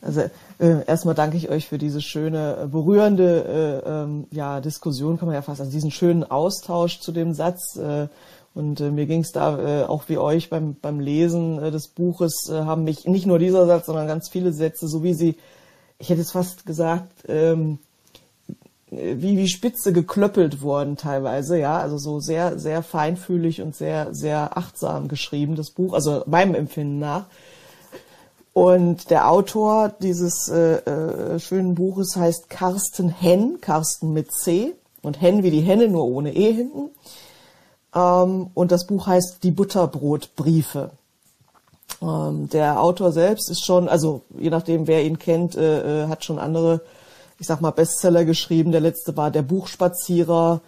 Also 0.01 0.21
äh, 0.59 0.85
erstmal 0.85 1.15
danke 1.15 1.37
ich 1.37 1.49
euch 1.49 1.67
für 1.67 1.77
diese 1.77 2.01
schöne, 2.01 2.63
äh, 2.63 2.67
berührende 2.67 3.83
äh, 3.85 3.89
ähm, 3.89 4.27
ja, 4.31 4.59
Diskussion, 4.59 5.17
kann 5.17 5.27
man 5.27 5.35
ja 5.35 5.43
fast, 5.43 5.59
also 5.59 5.71
diesen 5.71 5.91
schönen 5.91 6.23
Austausch 6.23 6.99
zu 6.99 7.11
dem 7.11 7.33
Satz. 7.33 7.75
Äh, 7.77 8.07
und 8.53 8.81
äh, 8.81 8.91
mir 8.91 9.05
ging 9.05 9.21
es 9.21 9.31
da 9.31 9.81
äh, 9.81 9.83
auch 9.85 10.03
wie 10.07 10.17
euch 10.17 10.49
beim, 10.49 10.75
beim 10.75 10.99
Lesen 10.99 11.61
äh, 11.61 11.71
des 11.71 11.87
Buches, 11.87 12.49
äh, 12.49 12.61
haben 12.61 12.83
mich 12.83 13.05
nicht 13.05 13.25
nur 13.25 13.39
dieser 13.39 13.65
Satz, 13.65 13.85
sondern 13.85 14.07
ganz 14.07 14.29
viele 14.29 14.51
Sätze, 14.51 14.87
so 14.87 15.03
wie 15.03 15.13
sie, 15.13 15.37
ich 15.99 16.09
hätte 16.09 16.21
es 16.21 16.31
fast 16.31 16.65
gesagt, 16.65 17.11
ähm, 17.27 17.79
wie, 18.89 19.37
wie 19.37 19.47
spitze 19.47 19.93
geklöppelt 19.93 20.61
wurden 20.61 20.97
teilweise, 20.97 21.57
ja, 21.57 21.79
also 21.79 21.97
so 21.97 22.19
sehr, 22.19 22.59
sehr 22.59 22.83
feinfühlig 22.83 23.61
und 23.61 23.73
sehr, 23.73 24.13
sehr 24.13 24.57
achtsam 24.57 25.07
geschrieben, 25.07 25.55
das 25.55 25.71
Buch, 25.71 25.93
also 25.93 26.23
meinem 26.25 26.55
Empfinden 26.55 26.99
nach. 26.99 27.27
Und 28.53 29.09
der 29.09 29.29
Autor 29.31 29.93
dieses 30.01 30.49
äh, 30.49 30.79
äh, 30.79 31.39
schönen 31.39 31.75
Buches 31.75 32.17
heißt 32.17 32.49
Carsten 32.49 33.07
Henn, 33.07 33.61
Carsten 33.61 34.11
mit 34.11 34.33
C 34.33 34.73
und 35.01 35.21
Henn 35.21 35.43
wie 35.43 35.51
die 35.51 35.61
Henne, 35.61 35.87
nur 35.87 36.03
ohne 36.03 36.35
E 36.35 36.51
hinten. 36.51 36.89
Ähm, 37.93 38.49
und 38.53 38.71
das 38.71 38.87
Buch 38.87 39.07
heißt 39.07 39.43
Die 39.43 39.51
Butterbrotbriefe. 39.51 40.91
Ähm, 42.01 42.49
der 42.49 42.81
Autor 42.81 43.11
selbst 43.11 43.49
ist 43.49 43.65
schon, 43.65 43.87
also 43.87 44.21
je 44.37 44.49
nachdem, 44.49 44.87
wer 44.87 45.03
ihn 45.03 45.19
kennt, 45.19 45.55
äh, 45.55 46.03
äh, 46.03 46.07
hat 46.07 46.23
schon 46.23 46.39
andere, 46.39 46.81
ich 47.37 47.47
sag 47.47 47.61
mal, 47.61 47.71
Bestseller 47.71 48.25
geschrieben. 48.25 48.71
Der 48.71 48.81
letzte 48.81 49.15
war 49.17 49.31
Der 49.31 49.41
Buchspazierer, 49.41 50.61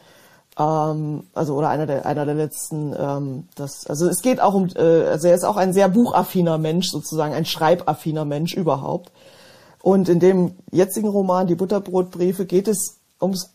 ähm, 0.60 1.24
also 1.34 1.56
oder 1.56 1.70
einer 1.70 1.86
der 1.88 2.06
einer 2.06 2.26
der 2.26 2.36
letzten. 2.36 3.48
Das, 3.56 3.88
also 3.88 4.08
es 4.08 4.22
geht 4.22 4.40
auch 4.42 4.54
um, 4.54 4.68
äh, 4.76 5.08
also 5.08 5.28
er 5.28 5.36
ist 5.36 5.46
auch 5.46 5.58
ein 5.58 5.74
sehr 5.74 5.90
buchaffiner 5.90 6.58
Mensch, 6.58 6.90
sozusagen 6.90 7.34
ein 7.34 7.46
schreibaffiner 7.46 8.26
Mensch 8.26 8.54
überhaupt. 8.54 9.12
Und 9.82 10.08
in 10.10 10.20
dem 10.20 10.56
jetzigen 10.72 11.10
Roman 11.10 11.48
Die 11.48 11.56
Butterbrotbriefe 11.56 12.46
geht 12.46 12.68
es 12.68 13.00
ums 13.22 13.50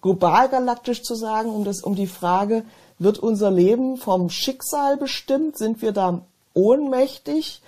global 0.00 0.48
galaktisch 0.48 1.02
zu 1.02 1.14
sagen, 1.14 1.50
um 1.50 1.64
das 1.64 1.80
um 1.80 1.94
die 1.94 2.06
Frage, 2.06 2.64
wird 3.02 3.18
unser 3.18 3.50
Leben 3.50 3.96
vom 3.96 4.30
Schicksal 4.30 4.96
bestimmt? 4.96 5.58
Sind 5.58 5.82
wir 5.82 5.92
da 5.92 6.22
ohnmächtig? 6.54 7.62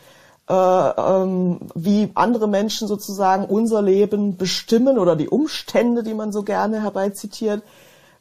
Äh, 0.49 0.53
ähm, 0.55 1.61
wie 1.75 2.11
andere 2.15 2.49
Menschen 2.49 2.87
sozusagen 2.87 3.47
unser 3.47 3.81
Leben 3.81 4.37
bestimmen 4.37 4.99
oder 4.99 5.17
die 5.17 5.29
Umstände, 5.29 6.03
die 6.03 6.15
man 6.15 6.33
so 6.33 6.43
gerne 6.43 6.83
herbeizitiert? 6.83 7.63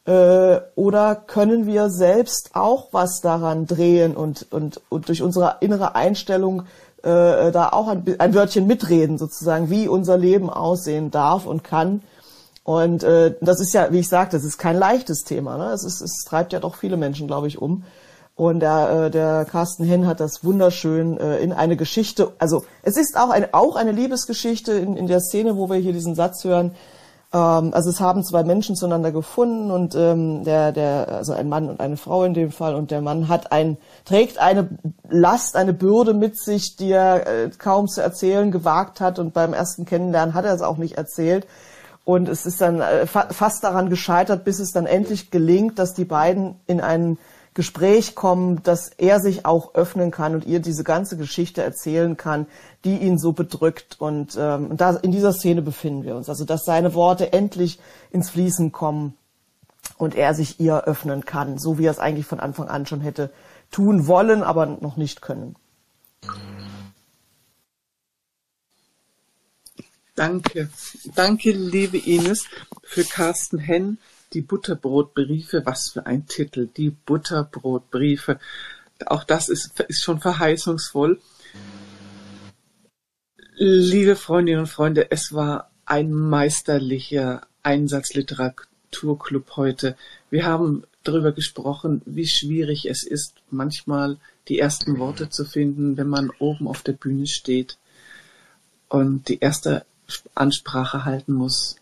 Äh, 0.06 0.60
oder 0.76 1.16
können 1.16 1.66
wir 1.66 1.90
selbst 1.90 2.52
auch 2.54 2.88
was 2.92 3.22
daran 3.22 3.68
drehen 3.68 4.16
und, 4.16 4.48
und, 4.52 4.82
und 4.90 5.08
durch 5.08 5.22
unsere 5.22 5.58
innere 5.62 5.96
Einstellung 5.96 6.64
äh, 7.04 7.52
da 7.52 7.70
auch 7.72 7.88
ein, 7.88 8.04
ein 8.20 8.34
Wörtchen 8.34 8.68
mitreden, 8.68 9.18
sozusagen, 9.18 9.70
wie 9.70 9.88
unser 9.88 10.18
Leben 10.18 10.50
aussehen 10.50 11.12
darf 11.12 11.46
und 11.46 11.64
kann? 11.64 12.02
Und 12.64 13.04
äh, 13.04 13.36
das 13.42 13.60
ist 13.60 13.74
ja, 13.74 13.92
wie 13.92 14.00
ich 14.00 14.10
sagte, 14.10 14.38
das 14.38 14.46
ist 14.46 14.58
kein 14.58 14.78
leichtes 14.78 15.24
Thema. 15.24 15.58
Ne? 15.58 15.72
Es, 15.72 15.84
ist, 15.84 16.02
es 16.02 16.24
treibt 16.26 16.54
ja 16.54 16.60
doch 16.60 16.76
viele 16.76 16.98
Menschen, 16.98 17.28
glaube 17.28 17.48
ich, 17.48 17.62
um. 17.62 17.84
Und 18.36 18.62
der, 18.62 18.90
äh, 18.90 19.12
der 19.12 19.46
Carsten 19.46 19.84
Henn 19.84 20.08
hat 20.08 20.20
das 20.20 20.44
wunderschön 20.44 21.20
äh, 21.20 21.38
in 21.38 21.54
eine 21.54 21.78
Geschichte, 21.78 22.34
also 22.40 22.64
es 22.82 22.98
ist 22.98 23.16
auch, 23.16 23.30
ein, 23.30 23.54
auch 23.54 23.76
eine 23.76 23.92
Liebesgeschichte 23.92 24.74
in, 24.74 24.98
in 24.98 25.06
der 25.06 25.20
Szene, 25.20 25.56
wo 25.56 25.70
wir 25.70 25.78
hier 25.78 25.94
diesen 25.94 26.16
Satz 26.16 26.44
hören. 26.44 26.72
Ähm, 27.32 27.72
also 27.74 27.92
es 27.92 28.00
haben 28.00 28.24
zwei 28.24 28.44
Menschen 28.44 28.76
zueinander 28.76 29.12
gefunden 29.12 29.70
und 29.70 29.94
ähm, 29.94 30.44
der, 30.44 30.72
der, 30.72 31.10
also 31.10 31.34
ein 31.34 31.48
Mann 31.48 31.70
und 31.70 31.80
eine 31.80 31.96
Frau 31.98 32.24
in 32.24 32.34
dem 32.34 32.52
Fall 32.52 32.74
und 32.74 32.90
der 32.90 33.02
Mann 33.02 33.28
hat 33.28 33.52
ein, 33.52 33.78
trägt 34.04 34.40
eine 34.40 34.70
Last, 35.10 35.56
eine 35.56 35.74
Bürde 35.74 36.16
mit 36.16 36.40
sich, 36.40 36.76
die 36.76 36.92
er 36.92 37.28
äh, 37.28 37.50
kaum 37.56 37.88
zu 37.88 38.02
erzählen 38.02 38.50
gewagt 38.50 39.00
hat 39.00 39.20
und 39.20 39.34
beim 39.34 39.54
ersten 39.54 39.86
Kennenlernen 39.86 40.34
hat 40.34 40.46
er 40.46 40.56
es 40.56 40.64
auch 40.64 40.78
nicht 40.78 40.98
erzählt. 40.98 41.46
Und 42.06 42.28
es 42.28 42.46
ist 42.46 42.60
dann 42.60 42.82
äh, 42.82 43.08
fa 43.08 43.28
fast 43.32 43.64
daran 43.64 43.90
gescheitert, 43.90 44.44
bis 44.44 44.60
es 44.60 44.72
dann 44.72 44.86
endlich 44.86 45.32
gelingt, 45.32 45.80
dass 45.80 45.94
die 45.94 46.06
beiden 46.06 46.56
in 46.68 46.82
einen 46.82 47.18
Gespräch 47.54 48.16
kommen, 48.16 48.64
dass 48.64 48.90
er 48.90 49.20
sich 49.20 49.46
auch 49.46 49.76
öffnen 49.76 50.12
kann 50.12 50.34
und 50.34 50.46
ihr 50.46 50.60
diese 50.60 50.84
ganze 50.84 51.18
Geschichte 51.18 51.62
erzählen 51.64 52.18
kann, 52.18 52.48
die 52.84 52.98
ihn 52.98 53.18
so 53.20 53.32
bedrückt. 53.32 53.98
Und, 54.00 54.36
ähm, 54.40 54.76
da 54.76 54.92
in 54.98 55.12
dieser 55.12 55.34
Szene 55.34 55.62
befinden 55.62 56.04
wir 56.04 56.16
uns. 56.16 56.30
Also 56.30 56.46
dass 56.46 56.66
seine 56.66 56.94
Worte 56.94 57.32
endlich 57.32 57.80
ins 58.12 58.32
Fließen 58.32 58.72
kommen 58.72 59.14
und 59.98 60.16
er 60.16 60.34
sich 60.34 60.60
ihr 60.60 60.84
öffnen 60.86 61.26
kann, 61.26 61.58
so 61.58 61.78
wie 61.78 61.86
er 61.86 61.92
es 61.92 62.00
eigentlich 62.00 62.26
von 62.26 62.40
Anfang 62.40 62.68
an 62.68 62.86
schon 62.86 63.02
hätte 63.02 63.30
tun 63.72 64.08
wollen, 64.08 64.44
aber 64.44 64.66
noch 64.66 64.98
nicht 64.98 65.22
können. 65.22 65.56
Danke. 70.16 70.70
Danke, 71.16 71.52
liebe 71.52 71.98
Ines, 71.98 72.46
für 72.84 73.04
Carsten 73.04 73.58
Henn 73.58 73.98
die 74.34 74.42
Butterbrotbriefe, 74.42 75.66
was 75.66 75.90
für 75.92 76.06
ein 76.06 76.28
Titel, 76.28 76.68
die 76.68 76.90
Butterbrotbriefe. 76.90 78.40
Auch 79.06 79.24
das 79.24 79.50
ist, 79.50 79.80
ist 79.88 80.04
schon 80.04 80.20
verheißungsvoll. 80.20 81.20
Liebe 83.56 84.16
Freundinnen 84.16 84.62
und 84.62 84.68
Freunde, 84.68 85.12
es 85.12 85.34
war 85.34 85.72
ein 85.86 86.12
meisterlicher 86.12 87.42
Einsatzliteraturclub 87.62 89.56
heute. 89.56 89.96
Wir 90.30 90.46
haben 90.46 90.84
darüber 91.04 91.32
gesprochen, 91.32 92.02
wie 92.06 92.28
schwierig 92.28 92.86
es 92.86 93.04
ist, 93.04 93.36
manchmal 93.50 94.18
die 94.48 94.60
ersten 94.60 94.98
Worte 94.98 95.30
zu 95.30 95.46
finden, 95.46 95.98
wenn 95.98 96.08
man 96.08 96.32
oben 96.40 96.68
auf 96.68 96.82
der 96.82 96.94
Bühne 96.94 97.28
steht 97.28 97.78
und 98.90 99.28
die 99.30 99.40
erste 99.40 99.86
Ansprache 100.36 101.06
halten 101.06 101.34
muss 101.34 101.78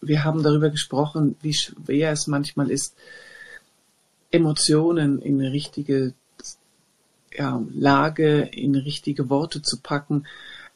wir 0.00 0.24
haben 0.24 0.42
darüber 0.42 0.70
gesprochen, 0.70 1.36
wie 1.42 1.54
schwer 1.54 2.12
es 2.12 2.26
manchmal 2.26 2.70
ist, 2.70 2.94
Emotionen 4.30 5.20
in 5.20 5.40
eine 5.40 5.52
richtige 5.52 6.14
ja, 7.32 7.62
Lage, 7.72 8.40
in 8.52 8.74
richtige 8.74 9.30
Worte 9.30 9.62
zu 9.62 9.80
packen. 9.80 10.26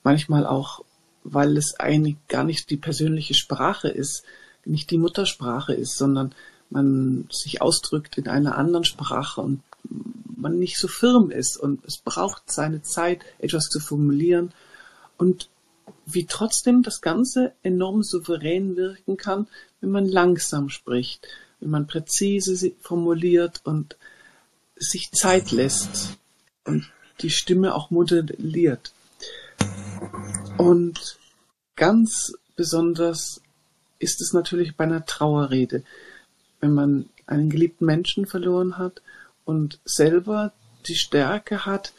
Manchmal 0.03 0.47
auch, 0.47 0.85
weil 1.25 1.57
es 1.57 1.79
eigentlich 1.79 2.17
gar 2.29 2.45
nicht 2.45 2.71
die 2.71 2.77
persönliche 2.77 3.35
Sprache 3.35 3.89
ist, 3.89 4.25
nicht 4.65 4.91
die 4.91 4.99
Muttersprache 4.99 5.75
ist, 5.75 5.97
sondern 5.97 6.35
man 6.71 7.29
sich 7.31 7.61
ausdrückt 7.61 8.17
in 8.17 8.29
einer 8.29 8.57
anderen 8.57 8.85
Sprache 8.85 9.41
und 9.41 9.63
man 10.37 10.59
nicht 10.59 10.79
so 10.79 10.89
firm 10.89 11.31
ist 11.31 11.57
und 11.57 11.85
es 11.85 11.99
braucht 11.99 12.51
seine 12.51 12.83
Zeit, 12.83 13.21
etwas 13.39 13.69
zu 13.69 13.81
formulieren. 13.81 14.53
Und 15.19 15.49
wie 16.07 16.27
trotzdem 16.27 16.83
das 16.83 17.01
Ganze 17.01 17.53
enorm 17.63 18.03
souverän 18.03 18.77
wirken 18.77 19.17
kann, 19.17 19.47
wenn 19.81 19.91
man 19.91 20.07
langsam 20.07 20.69
spricht, 20.69 21.27
wenn 21.61 21.71
man 21.71 21.87
präzise 21.87 22.73
formuliert 22.81 23.61
und 23.65 23.97
sich 24.77 25.11
Zeit 25.13 25.53
lässt 25.53 26.19
und 26.65 26.91
die 27.21 27.31
Stimme 27.31 27.75
auch 27.75 27.91
modelliert. 27.91 28.93
Und 30.59 31.19
ganz 31.77 32.35
besonders 32.57 33.41
ist 33.99 34.21
es 34.21 34.33
natürlich 34.33 34.77
bei 34.77 34.85
einer 34.85 35.07
Trauerrede, 35.07 35.85
wenn 36.61 36.75
man 36.75 37.09
einen 37.27 37.51
geliebten 37.51 37.87
Menschen 37.87 38.27
verloren 38.27 38.79
hat 38.79 39.03
und 39.45 39.79
selber 39.85 40.53
die 40.87 40.97
Stärke 40.97 41.65
hat, 41.65 41.93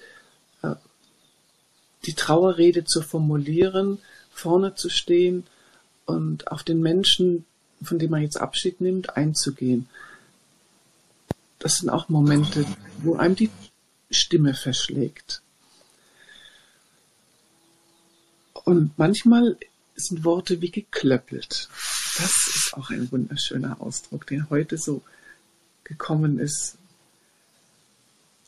die 2.05 2.13
Trauerrede 2.13 2.85
zu 2.85 3.01
formulieren, 3.01 3.99
vorne 4.31 4.75
zu 4.75 4.89
stehen 4.89 5.45
und 6.05 6.51
auf 6.51 6.63
den 6.63 6.81
Menschen, 6.81 7.45
von 7.81 7.99
dem 7.99 8.11
man 8.11 8.21
jetzt 8.21 8.37
Abschied 8.37 8.81
nimmt, 8.81 9.15
einzugehen. 9.15 9.87
Das 11.59 11.75
sind 11.77 11.89
auch 11.89 12.09
Momente, 12.09 12.65
wo 12.99 13.15
einem 13.15 13.35
die 13.35 13.49
Stimme 14.11 14.53
verschlägt. 14.53 15.41
Und 18.65 18.97
manchmal 18.97 19.57
sind 19.95 20.23
Worte 20.23 20.61
wie 20.61 20.71
geklöppelt. 20.71 21.69
Das 22.17 22.31
ist 22.47 22.71
auch 22.73 22.89
ein 22.89 23.11
wunderschöner 23.11 23.81
Ausdruck, 23.81 24.27
der 24.27 24.49
heute 24.49 24.77
so 24.77 25.01
gekommen 25.83 26.39
ist. 26.39 26.77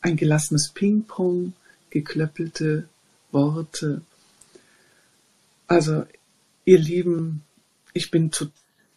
Ein 0.01 0.17
gelassenes 0.17 0.69
Ping-Pong, 0.69 1.53
geklöppelte 1.89 2.87
Worte. 3.35 4.01
Also, 5.67 6.05
ihr 6.63 6.79
Lieben, 6.79 7.43
ich 7.93 8.09
bin 8.09 8.31
to 8.31 8.45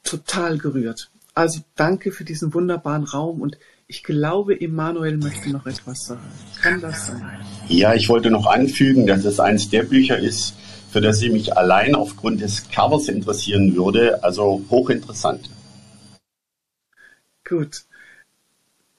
total 0.04 0.56
gerührt. 0.56 1.10
Also 1.34 1.60
danke 1.74 2.12
für 2.12 2.24
diesen 2.24 2.54
wunderbaren 2.54 3.04
Raum 3.04 3.42
und 3.42 3.58
ich 3.88 4.02
glaube, 4.02 4.58
Emanuel 4.58 5.18
möchte 5.18 5.50
noch 5.50 5.66
etwas 5.66 6.06
sagen. 6.06 6.20
Kann 6.62 6.80
das 6.80 7.08
sein? 7.08 7.40
Ja, 7.68 7.94
ich 7.94 8.08
wollte 8.08 8.30
noch 8.30 8.46
anfügen, 8.46 9.06
dass 9.06 9.24
es 9.24 9.38
eines 9.38 9.68
der 9.68 9.82
Bücher 9.82 10.18
ist, 10.18 10.54
für 10.90 11.00
das 11.00 11.20
ich 11.20 11.30
mich 11.30 11.56
allein 11.56 11.94
aufgrund 11.94 12.40
des 12.40 12.70
Covers 12.70 13.08
interessieren 13.08 13.74
würde. 13.74 14.22
Also 14.22 14.64
hochinteressant. 14.70 15.50
Gut. 17.44 17.84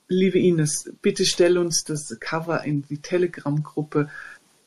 Liebe 0.08 0.40
Ines, 0.40 0.92
bitte 1.02 1.26
stell 1.26 1.58
uns 1.58 1.84
das 1.86 2.16
Cover 2.20 2.64
in 2.64 2.84
die 2.88 2.98
Telegram-Gruppe 2.98 4.10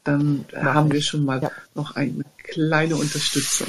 dann 0.04 0.44
Mach 0.52 0.74
haben 0.74 0.88
ich. 0.88 0.94
wir 0.94 1.02
schon 1.02 1.24
mal 1.24 1.42
ja. 1.42 1.50
noch 1.74 1.96
eine 1.96 2.24
kleine 2.38 2.96
Unterstützung. 2.96 3.68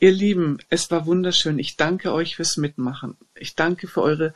Ihr 0.00 0.12
Lieben, 0.12 0.58
es 0.70 0.90
war 0.92 1.06
wunderschön. 1.06 1.58
Ich 1.58 1.76
danke 1.76 2.12
euch 2.12 2.36
fürs 2.36 2.56
Mitmachen. 2.56 3.16
Ich 3.34 3.56
danke 3.56 3.88
für 3.88 4.02
eure 4.02 4.32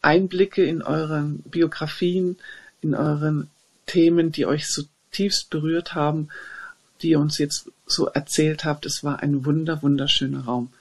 Einblicke 0.00 0.64
in 0.64 0.80
euren 0.80 1.40
Biografien, 1.42 2.38
in 2.80 2.94
euren 2.94 3.50
Themen, 3.84 4.32
die 4.32 4.46
euch 4.46 4.68
so 4.68 4.84
tiefst 5.10 5.50
berührt 5.50 5.94
haben, 5.94 6.28
die 7.02 7.10
ihr 7.10 7.20
uns 7.20 7.36
jetzt 7.36 7.70
so 7.86 8.06
erzählt 8.06 8.64
habt. 8.64 8.86
Es 8.86 9.04
war 9.04 9.20
ein 9.20 9.44
wunder, 9.44 9.82
wunderschöner 9.82 10.44
Raum. 10.44 10.72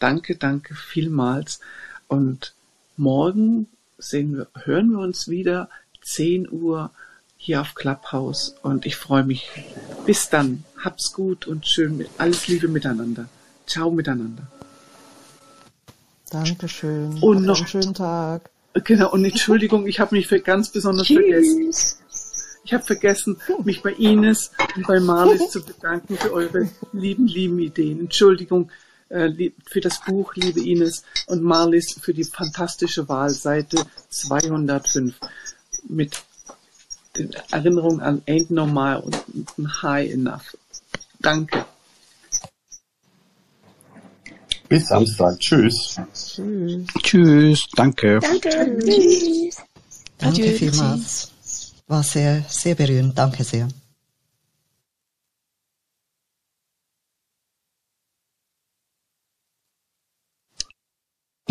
Danke, 0.00 0.34
danke 0.34 0.74
vielmals. 0.74 1.60
Und 2.08 2.54
morgen 2.96 3.68
sehen 4.00 4.36
wir, 4.36 4.48
hören 4.64 4.90
wir 4.90 4.98
uns 4.98 5.28
wieder 5.28 5.68
10 6.02 6.50
Uhr 6.50 6.90
hier 7.36 7.60
auf 7.60 7.74
Clubhouse 7.74 8.54
und 8.62 8.84
ich 8.86 8.96
freue 8.96 9.24
mich. 9.24 9.50
Bis 10.06 10.28
dann. 10.28 10.64
Hab's 10.78 11.12
gut 11.12 11.46
und 11.46 11.66
schön. 11.66 12.04
Alles 12.18 12.48
Liebe 12.48 12.68
miteinander. 12.68 13.28
Ciao 13.66 13.90
miteinander. 13.90 14.46
Dankeschön. 16.30 17.18
Und 17.20 17.44
noch 17.44 17.58
einen 17.58 17.66
schönen 17.66 17.94
Tag. 17.94 18.50
Genau, 18.84 19.10
und 19.12 19.24
Entschuldigung, 19.24 19.86
ich 19.86 20.00
habe 20.00 20.14
mich 20.14 20.28
für 20.28 20.40
ganz 20.40 20.70
besonders 20.70 21.06
Tschüss. 21.06 21.16
vergessen. 21.16 21.96
Ich 22.64 22.74
habe 22.74 22.84
vergessen, 22.84 23.36
mich 23.64 23.82
bei 23.82 23.92
Ines 23.94 24.52
und 24.76 24.86
bei 24.86 25.00
Marlis 25.00 25.50
zu 25.50 25.64
bedanken 25.64 26.16
für 26.16 26.32
eure 26.32 26.68
lieben, 26.92 27.26
lieben 27.26 27.58
Ideen. 27.58 28.00
Entschuldigung, 28.00 28.70
für 29.10 29.80
das 29.80 30.00
Buch, 30.04 30.34
liebe 30.36 30.60
Ines, 30.60 31.02
und 31.26 31.42
Marlies 31.42 31.96
für 32.00 32.14
die 32.14 32.24
fantastische 32.24 33.08
Wahl, 33.08 33.30
Seite 33.30 33.84
205, 34.08 35.14
mit 35.88 36.22
den 37.16 37.32
Erinnerungen 37.50 38.00
an 38.00 38.22
Ain't 38.26 38.52
Normal 38.52 39.00
und 39.00 39.82
High 39.82 40.12
Enough. 40.12 40.56
Danke. 41.18 41.64
Bis 44.68 44.86
Samstag. 44.86 45.40
Tschüss. 45.40 45.96
Tschüss. 46.14 46.86
Tschüss. 47.02 47.66
Danke. 47.74 48.20
Danke. 48.20 48.78
Tschüss. 48.78 49.56
Danke 50.16 50.52
vielmals. 50.52 51.32
War 51.88 52.04
sehr, 52.04 52.44
sehr 52.48 52.76
berührend. 52.76 53.18
Danke 53.18 53.42
sehr. 53.42 53.66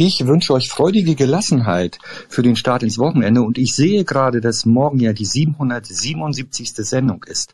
Ich 0.02 0.26
wünsche 0.26 0.54
euch 0.54 0.70
freudige 0.70 1.14
Gelassenheit 1.14 2.00
für 2.30 2.42
den 2.42 2.56
Start 2.56 2.84
ins 2.84 3.00
Wochenende 3.00 3.42
und 3.42 3.58
ich 3.58 3.76
sehe 3.76 4.06
gerade, 4.06 4.40
dass 4.40 4.66
morgen 4.66 5.02
ja 5.02 5.12
die 5.12 5.26
777. 5.26 6.74
Sendung 6.74 7.26
ist. 7.26 7.54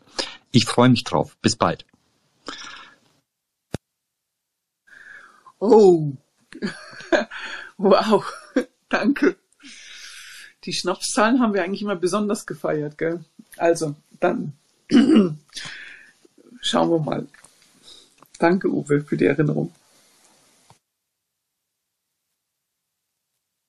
Ich 0.51 0.65
freue 0.65 0.89
mich 0.89 1.03
drauf. 1.03 1.35
Bis 1.41 1.55
bald. 1.55 1.87
Oh. 5.57 6.13
Wow, 7.77 8.31
danke. 8.89 9.37
Die 10.65 10.73
Schnapszahlen 10.73 11.41
haben 11.41 11.55
wir 11.55 11.63
eigentlich 11.63 11.81
immer 11.81 11.95
besonders 11.95 12.45
gefeiert, 12.45 12.99
gell? 12.99 13.25
Also, 13.57 13.95
dann 14.19 14.53
schauen 16.61 16.89
wir 16.91 16.99
mal. 16.99 17.27
Danke, 18.37 18.69
Uwe, 18.69 19.01
für 19.01 19.17
die 19.17 19.25
Erinnerung. 19.25 19.73